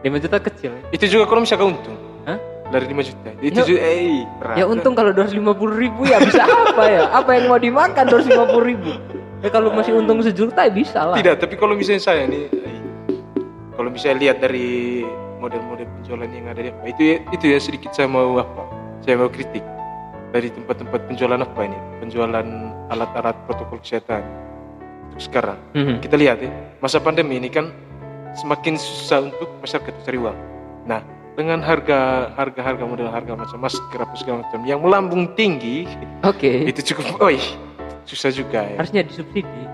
[0.00, 0.72] 5 juta kecil.
[0.88, 2.38] Itu juga kalau misalnya kau untung Hah?
[2.68, 3.28] dari 5 juta.
[3.38, 4.24] Itu Ya- juga eh.
[4.54, 5.36] Ya untung kalau 250
[5.74, 7.00] ribu ya bisa apa ya?
[7.10, 8.90] Apa yang mau dimakan 250 ribu?
[9.40, 11.16] Ya kalau masih untung sejuta ya bisa lah.
[11.16, 12.76] Tidak, tapi kalau misalnya saya nih, eh,
[13.72, 15.00] kalau misalnya lihat dari
[15.36, 18.68] model-model penjualan yang ada di apa, itu ya- itu ya sedikit saya mau apa?
[19.00, 19.64] Saya mau kritik
[20.30, 21.78] dari tempat-tempat penjualan apa ini?
[21.98, 22.46] Penjualan
[22.88, 24.20] alat-alat protokol kesehatan
[25.08, 25.56] untuk sekarang.
[25.72, 25.96] Hmm.
[25.98, 27.72] Kita lihat ya, masa pandemi ini kan
[28.34, 30.38] semakin susah untuk masyarakat cari uang.
[30.84, 31.00] Nah,
[31.34, 35.86] dengan harga harga harga model harga macam masker apa segala macam yang melambung tinggi,
[36.20, 36.68] Oke.
[36.68, 37.38] itu cukup, oi,
[38.04, 38.76] susah juga ya.
[38.76, 39.64] Harusnya disubsidi.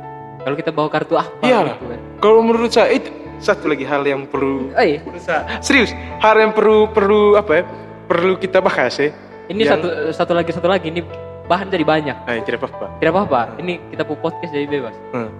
[0.40, 1.74] Kalau kita bawa kartu apa Iyalah.
[1.74, 2.00] gitu kan.
[2.22, 5.02] Kalau menurut saya itu satu lagi hal yang perlu Oh iya.
[5.02, 5.90] menurut saya, serius
[6.22, 7.62] hal yang perlu perlu apa ya
[8.06, 9.10] perlu kita bahas ya.
[9.46, 11.02] Ini Yang- satu satu lagi satu lagi ini
[11.46, 12.16] bahan jadi banyak.
[12.26, 12.86] Nah, tidak apa-apa.
[12.98, 13.40] Tidak apa-apa.
[13.58, 14.94] Ini kita pu podcast jadi bebas.
[15.10, 15.30] Hmm.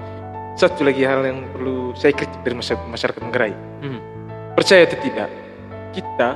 [0.57, 3.53] Satu lagi hal yang perlu saya kritik dari masyarakat, Manggarai.
[3.85, 4.01] Hmm.
[4.57, 5.29] Percaya atau tidak,
[5.93, 6.31] kita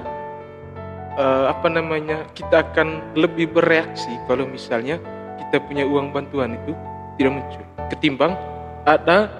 [1.16, 5.00] eh, apa namanya kita akan lebih bereaksi kalau misalnya
[5.40, 6.76] kita punya uang bantuan itu
[7.16, 8.36] tidak muncul, ketimbang
[8.84, 9.32] ada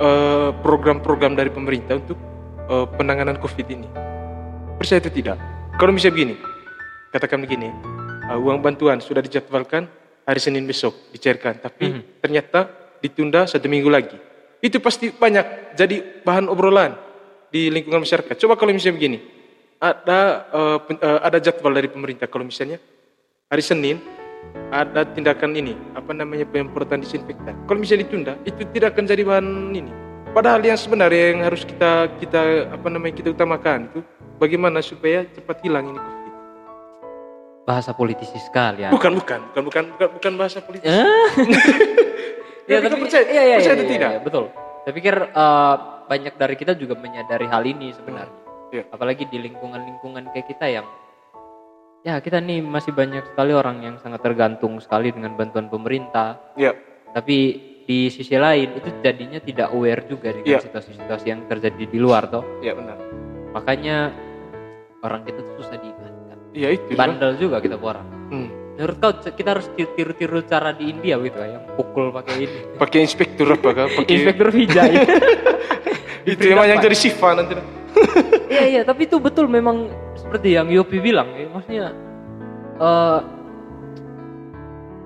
[0.00, 2.16] eh, program-program dari pemerintah untuk
[2.72, 3.88] eh, penanganan COVID ini.
[4.80, 5.36] Percaya itu tidak?
[5.76, 6.34] Kalau misalnya begini,
[7.12, 7.68] katakan begini,
[8.32, 9.84] eh, uang bantuan sudah dijadwalkan
[10.24, 14.16] hari Senin besok dicairkan, tapi ternyata ditunda satu minggu lagi.
[14.64, 16.96] Itu pasti banyak jadi bahan obrolan
[17.52, 18.32] di lingkungan masyarakat.
[18.40, 19.18] Coba kalau misalnya begini,
[19.76, 22.24] ada eh, eh, ada jadwal dari pemerintah.
[22.24, 22.80] Kalau misalnya
[23.52, 24.00] hari Senin
[24.72, 27.68] ada tindakan ini, apa namanya penyemprotan disinfektan.
[27.68, 29.46] Kalau misalnya ditunda, itu tidak akan jadi bahan
[29.76, 29.92] ini.
[30.34, 34.00] Padahal yang sebenarnya yang harus kita kita apa namanya kita utamakan itu
[34.40, 36.32] bagaimana supaya cepat hilang ini COVID.
[37.64, 38.90] Bahasa politisi sekali ya.
[38.90, 40.90] Bukan, bukan, bukan, bukan, bukan, bukan bahasa politis.
[42.64, 44.10] Ya, kita percaya- iya, iya, percaya iya, iya, tidak?
[44.10, 44.44] iya, betul.
[44.84, 48.40] Saya pikir eh, banyak dari kita juga menyadari hal ini sebenarnya.
[48.70, 48.84] Iya.
[48.90, 50.86] Apalagi di lingkungan-lingkungan kayak kita yang
[52.04, 56.36] ya kita nih masih banyak sekali orang yang sangat tergantung sekali dengan bantuan pemerintah.
[56.54, 56.76] Ya,
[57.14, 57.36] Tapi
[57.84, 60.60] di sisi lain itu jadinya tidak aware juga dengan Iya.
[60.64, 62.44] situasi-situasi yang terjadi di luar toh.
[62.60, 62.96] ya benar.
[63.52, 64.10] Makanya
[65.00, 66.36] orang kita tuh susah diingatkan.
[66.52, 66.92] Ya itu.
[66.92, 68.08] Bandel juga kita orang.
[68.32, 68.48] Hmm.
[68.74, 72.58] Menurut kau kita harus tiru-tiru cara di India gitu ya, yang pukul pakai ini.
[72.74, 73.86] Pakai inspektur apa kan?
[73.86, 74.92] Pakai Inspektur Vijay.
[76.34, 77.54] itu emang yang jadi Siva nanti.
[78.50, 79.86] Iya iya, tapi itu betul memang
[80.18, 81.46] seperti yang Yopi bilang, ya.
[81.54, 81.86] maksudnya
[82.74, 83.18] eh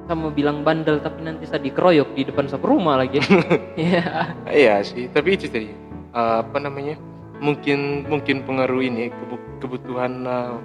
[0.09, 3.21] sama bilang bandel tapi nanti saya dikeroyok di depan satu rumah lagi.
[3.77, 4.33] Iya.
[4.49, 5.69] Iya sih, tapi itu tadi
[6.16, 6.97] eh, apa namanya?
[7.39, 10.57] Mungkin mungkin pengaruh ini kebu- kebutuhan eh,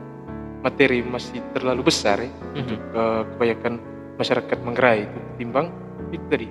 [0.63, 2.31] materi masih terlalu besar ya.
[2.55, 2.75] Mhm.
[2.95, 3.73] Eh, kebanyakan
[4.15, 5.19] masyarakat menggerai itu.
[5.43, 5.67] Timbang
[6.15, 6.47] itu tadi.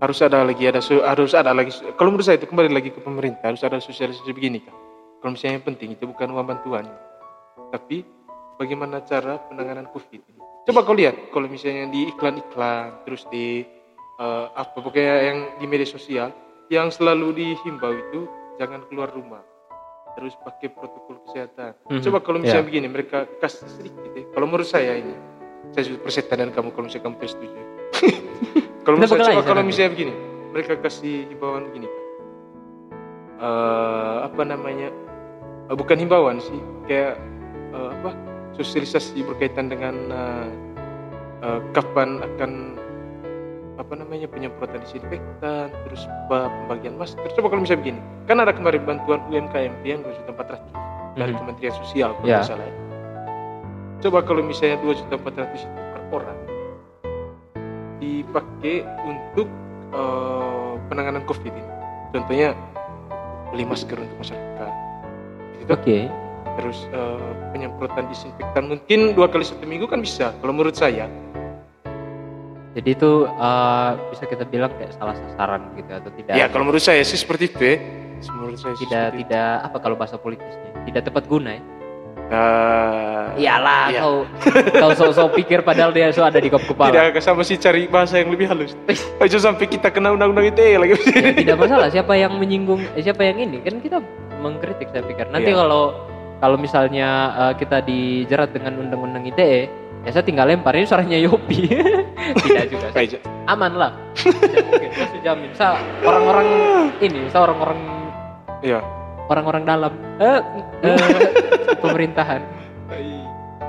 [0.00, 3.48] Harus ada lagi ada harus ada lagi kalau menurut saya itu kembali lagi ke pemerintah
[3.48, 4.76] harus ada sosialisasi begini kan
[5.24, 6.84] kalau misalnya yang penting itu bukan uang bantuan.
[7.72, 8.04] Tapi
[8.60, 10.40] bagaimana cara penanganan covid ini?
[10.68, 13.64] Coba kau lihat kalau misalnya di iklan-iklan terus di
[14.20, 16.28] eh, apa pokoknya yang di media sosial
[16.68, 18.28] yang selalu dihimbau itu
[18.60, 19.40] jangan keluar rumah
[20.16, 21.76] terus pakai protokol kesehatan.
[21.86, 22.02] Mhm.
[22.02, 22.68] coba kalau misalnya Ya.
[22.72, 25.12] begini mereka kasih sedikit ya kalau menurut saya ini
[25.70, 27.60] saya sebut persetan dan kamu kalau misalnya kamu tidak setuju.
[28.86, 30.14] Kalau Kita menurut saya bakal coba kalau misalnya begini
[30.54, 31.88] mereka kasih himbauan begini.
[33.36, 34.88] Eh, apa namanya?
[35.66, 36.56] Eh, bukan himbauan sih
[36.86, 37.18] kayak
[37.74, 38.10] eh, apa?
[38.54, 40.46] Sosialisasi berkaitan dengan eh,
[41.44, 42.50] eh, kapan akan
[43.76, 48.82] apa namanya penyemprotan disinfektan terus apa, pembagian masker coba kalau misalnya begini kan ada kemarin
[48.82, 50.64] bantuan UMKM yang 2.400
[51.14, 51.38] dari Mhm.
[51.38, 52.74] Kementerian Sosial kalau salah ya.
[54.00, 56.38] coba kalau misalnya 2.400 itu per orang
[57.98, 59.48] dipakai untuk
[59.88, 61.62] eh, penanganan COVID ini
[62.12, 62.52] contohnya
[63.48, 64.72] beli masker untuk masyarakat
[65.60, 65.98] gitu Oke.
[66.56, 71.08] terus eh, penyemprotan disinfektan mungkin dua kali satu minggu kan bisa kalau menurut saya
[72.76, 76.36] Jadi itu eh, bisa kita bilang kayak salah sasaran gitu atau tidak?
[76.36, 77.76] ya kalau menurut saya sih seperti itu ya
[78.36, 79.24] menurut saya tidak itu.
[79.24, 81.62] tidak apa kalau bahasa politisnya tidak tepat guna ya?
[82.26, 84.00] Ah, Iyalah iya.
[84.02, 84.26] kau
[84.74, 86.90] kau sok-sok pikir padahal dia so ada di kop kepala.
[86.90, 88.74] tidak sama sih cari bahasa yang lebih halus
[89.22, 93.22] aja sampai kita kena undang-undang ITE lagi Ya, tidak masalah siapa yang menyinggung eh, siapa
[93.22, 94.02] yang ini kan kita
[94.42, 95.30] mengkritik saya pikir.
[95.30, 95.62] Nanti Iya.
[95.64, 95.94] kalau
[96.42, 97.08] kalau misalnya
[97.38, 99.70] eh, kita dijerat dengan undang-undang ITE
[100.02, 101.62] ya saya tinggal lempar ini suaranya Yopi.
[102.46, 102.86] tidak juga.
[102.92, 103.18] Aja.
[103.46, 103.92] aman lah.
[104.16, 105.50] Saya sujamin.
[105.54, 106.46] Saya orang-orang
[106.98, 107.78] ini, saya orang-orang
[108.64, 108.80] Iya.
[109.26, 110.40] orang-orang dalam eh,
[110.82, 110.98] eh,
[111.82, 112.40] pemerintahan.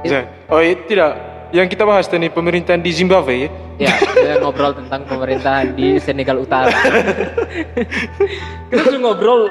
[0.06, 0.30] Ya.
[0.48, 1.12] Oh iya, tidak.
[1.48, 3.50] Yang kita bahas tadi pemerintahan di Zimbabwe ya.
[3.78, 6.70] Ya, kita ngobrol tentang pemerintahan di Senegal Utara.
[8.70, 9.42] kita sudah ngobrol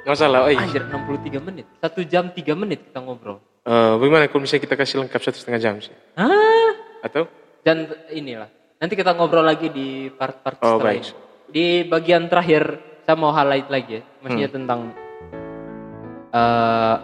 [0.00, 0.48] Nggak salah.
[0.48, 0.64] Oh, iya.
[0.64, 1.66] anjir 63 menit.
[1.76, 3.36] Satu jam 3 menit kita ngobrol.
[3.60, 5.92] Eh, bagaimana kalau misalnya kita kasih lengkap satu setengah jam sih?
[6.16, 6.72] Ah,
[7.04, 7.28] Atau?
[7.60, 7.76] Dan
[8.08, 8.48] inilah.
[8.76, 11.02] Nanti kita ngobrol lagi di part-part Oh, setelah baik.
[11.02, 11.12] ini.
[11.50, 12.62] Di bagian terakhir
[13.04, 14.56] saya mau highlight lagi ya, maksudnya Hmm.
[14.56, 14.80] tentang
[16.30, 16.96] eh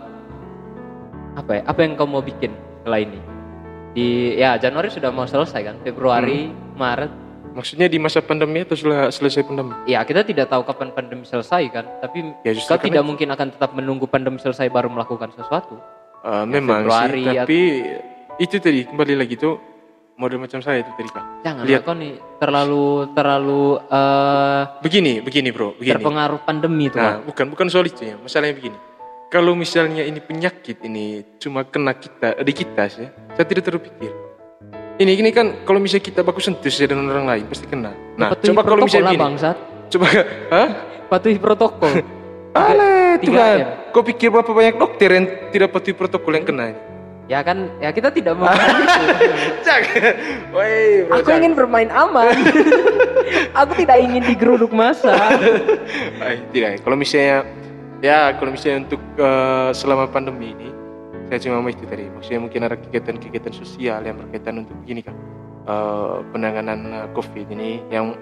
[1.37, 1.63] apa ya?
[1.67, 3.21] Apa yang kamu mau bikin setelah ini?
[3.93, 6.77] Di ya Januari sudah mau selesai kan, Februari, Hmm.
[6.77, 7.13] Maret.
[7.53, 9.73] Maksudnya di masa pandemi atau setelah selesai pandemi?
[9.89, 13.73] Ya kita tidak tahu kapan pandemi selesai kan, tapi Ya, karena tidak mungkin akan tetap
[13.73, 15.81] menunggu pandemi selesai baru melakukan sesuatu.
[16.21, 17.59] Eh, memang Februari sih, tapi
[18.37, 19.57] itu tadi kembali lagi tuh
[20.17, 21.25] model macam saya itu tadi kak.
[21.45, 21.83] Jangan Lihat.
[21.85, 25.97] kau nih terlalu terlalu eh Begini, begini bro, begini.
[25.97, 26.99] terpengaruh pandemi tuh.
[26.99, 28.17] Nah, bukan bukan soal itu ya.
[28.17, 28.79] Masalahnya begini.
[29.27, 34.13] Kalau misalnya ini penyakit ini cuma kena kita di kita sih, saya tidak terpikir.
[34.97, 37.93] Ini ini kan kalau misalnya kita baku sentuh saja dengan orang lain pasti kena.
[38.17, 39.57] Nah, Patuhi coba kalau misalnya begini, bangsat.
[39.93, 40.07] coba,
[40.49, 40.69] hah?
[41.07, 41.93] Patuhi protokol.
[42.57, 43.59] Ale, tiga Tuhan.
[43.61, 43.69] M.
[43.93, 46.81] Kau pikir berapa banyak dokter yang tidak patuhi protokol yang kena ini?
[47.27, 48.51] Ya kan, ya kita tidak mau.
[49.67, 50.15] Jangan.
[50.55, 52.35] Woi, Aku ingin bermain aman.
[53.61, 55.15] Aku tidak ingin digeruduk masa.
[56.25, 56.83] Ay, tidak.
[56.87, 57.47] Kalau misalnya
[58.05, 60.69] ya kalau misalnya untuk eh, selama pandemi ini
[61.27, 62.07] saya cuma mau itu tadi.
[62.07, 65.15] Maksudnya mungkin ada kegiatan-kegiatan sosial yang berkaitan untuk begini kan
[65.67, 68.15] eh, penanganan eh, COVID ini yang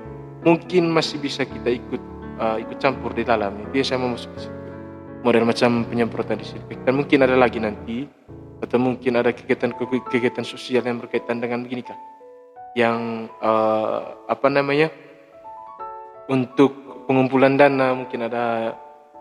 [0.44, 2.02] mungkin masih bisa kita ikut
[2.40, 3.68] eh, ikut campur di dalam.
[3.68, 4.60] Itu yang saya mau masuk ke situ.
[5.24, 8.04] Model macam penyemprotan disinfektan mungkin ada lagi nanti
[8.62, 11.98] atau mungkin ada kegiatan-kegiatan sosial yang berkaitan dengan begini kan
[12.74, 14.90] yang eh, apa namanya?
[16.24, 18.74] Untuk pengumpulan dana mungkin ada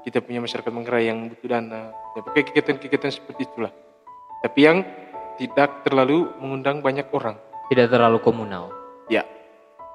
[0.08, 1.94] kita punya masyarakat Manggarai yang butuh dana.
[2.16, 3.72] Ya pakai kegiatan-kegiatan seperti itulah.
[4.42, 4.82] Tapi yang
[5.38, 7.36] tidak terlalu mengundang banyak orang.
[7.68, 8.72] Tidak terlalu komunal.
[9.12, 9.24] ya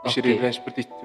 [0.05, 1.05] bisa dibilang seperti itu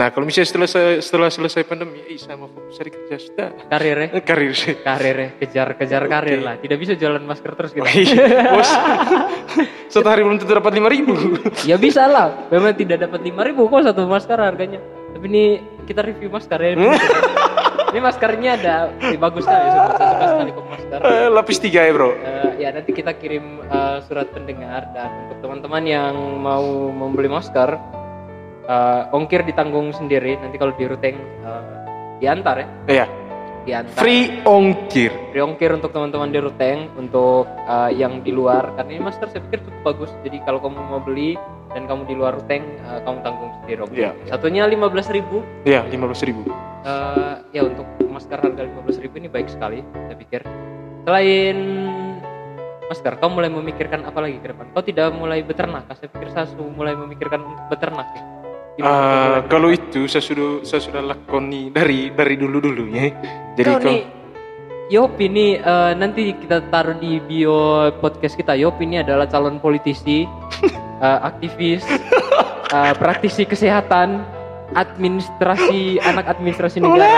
[0.00, 0.68] nah kalau misalnya setelah
[1.00, 4.08] setelah selesai pandemi eh saya mau fokus cari kerja sudah Karir ya.
[4.16, 5.28] Eh, karir sih Karir ya.
[5.40, 6.46] Kejar-kejar karir Oke.
[6.46, 6.54] lah.
[6.60, 7.84] Tidak bisa jualan masker terus gitu.
[8.54, 8.70] bos
[9.94, 11.14] satu hari belum tentu dapat lima ribu
[11.70, 12.48] ya bisa lah.
[12.50, 14.80] Memang tidak dapat 5000 kok satu masker harganya.
[15.14, 15.44] Tapi ini
[15.86, 16.74] kita review masker ya.
[17.94, 19.66] ini maskernya ada ini bagus sekali.
[19.70, 20.98] Saya suka sekali kok masker.
[20.98, 25.38] Eh, lapis tiga ya bro Eh, ya nanti kita kirim eh, surat pendengar dan untuk
[25.46, 27.78] teman-teman yang mau membeli masker
[28.68, 31.62] eh, ongkir ditanggung sendiri nanti kalau di ruteng eh,
[32.20, 32.68] diantar ya.
[32.88, 33.06] Ya
[33.64, 34.00] diantar.
[34.00, 35.12] Free ongkir.
[35.32, 38.76] Free ongkir untuk teman-teman di ruteng untuk eh, yang di luar.
[38.76, 40.10] Karena ini masker saya pikir cukup bagus.
[40.22, 41.34] Jadi kalau kamu mau beli
[41.72, 44.00] dan kamu di luar ruteng eh, kamu tanggung sendiri ongkir.
[44.04, 44.10] Iya.
[44.30, 45.36] satunya 15.000 ribu.
[45.66, 46.44] Ya lima belas ribu.
[46.84, 50.40] Eh, ya untuk masker harga 15.000 ribu ini baik sekali saya pikir.
[51.04, 51.56] Selain
[52.84, 54.70] masker kau mulai memikirkan apa lagi ke depan?
[54.76, 58.43] Kau tidak mulai beternak saya pikir saya mulai memikirkan untuk beternak ya.
[58.74, 63.14] Kau mulai kalau itu saya sudah saya sudah lakoni dari dari dulu dulunya.
[63.54, 64.02] Jadi Kau kalau nih
[64.92, 68.52] Yopi nih eh, nanti kita taruh di bio podcast kita.
[68.58, 70.26] Yopi ini adalah calon politisi
[71.06, 71.86] eh, aktivis
[72.74, 74.26] eh, praktisi kesehatan
[74.74, 77.08] administrasi anak administrasi negara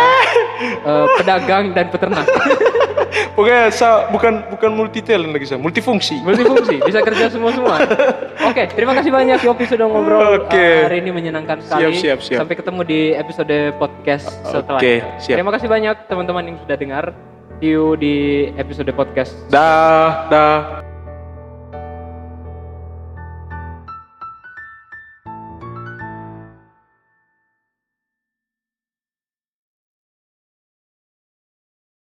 [0.63, 2.29] eh, pedagang dan peternak
[3.37, 6.19] pokoknya saya bukan bukan multi talent lagi saya, multifungsi.
[6.23, 7.77] multifungsi bisa kerja semua semua
[8.43, 10.57] oke terima kasih banyak Yopi sudah ngobrol Oke.
[10.57, 12.39] eh, hari ini menyenangkan sekali Siap, siap, siap.
[12.43, 15.37] sampai ketemu di episode podcast setelah Oke, siap.
[15.39, 17.05] terima kasih banyak teman-teman yang sudah dengar
[17.59, 18.15] see you di
[18.57, 20.96] episode podcast Dah, dah.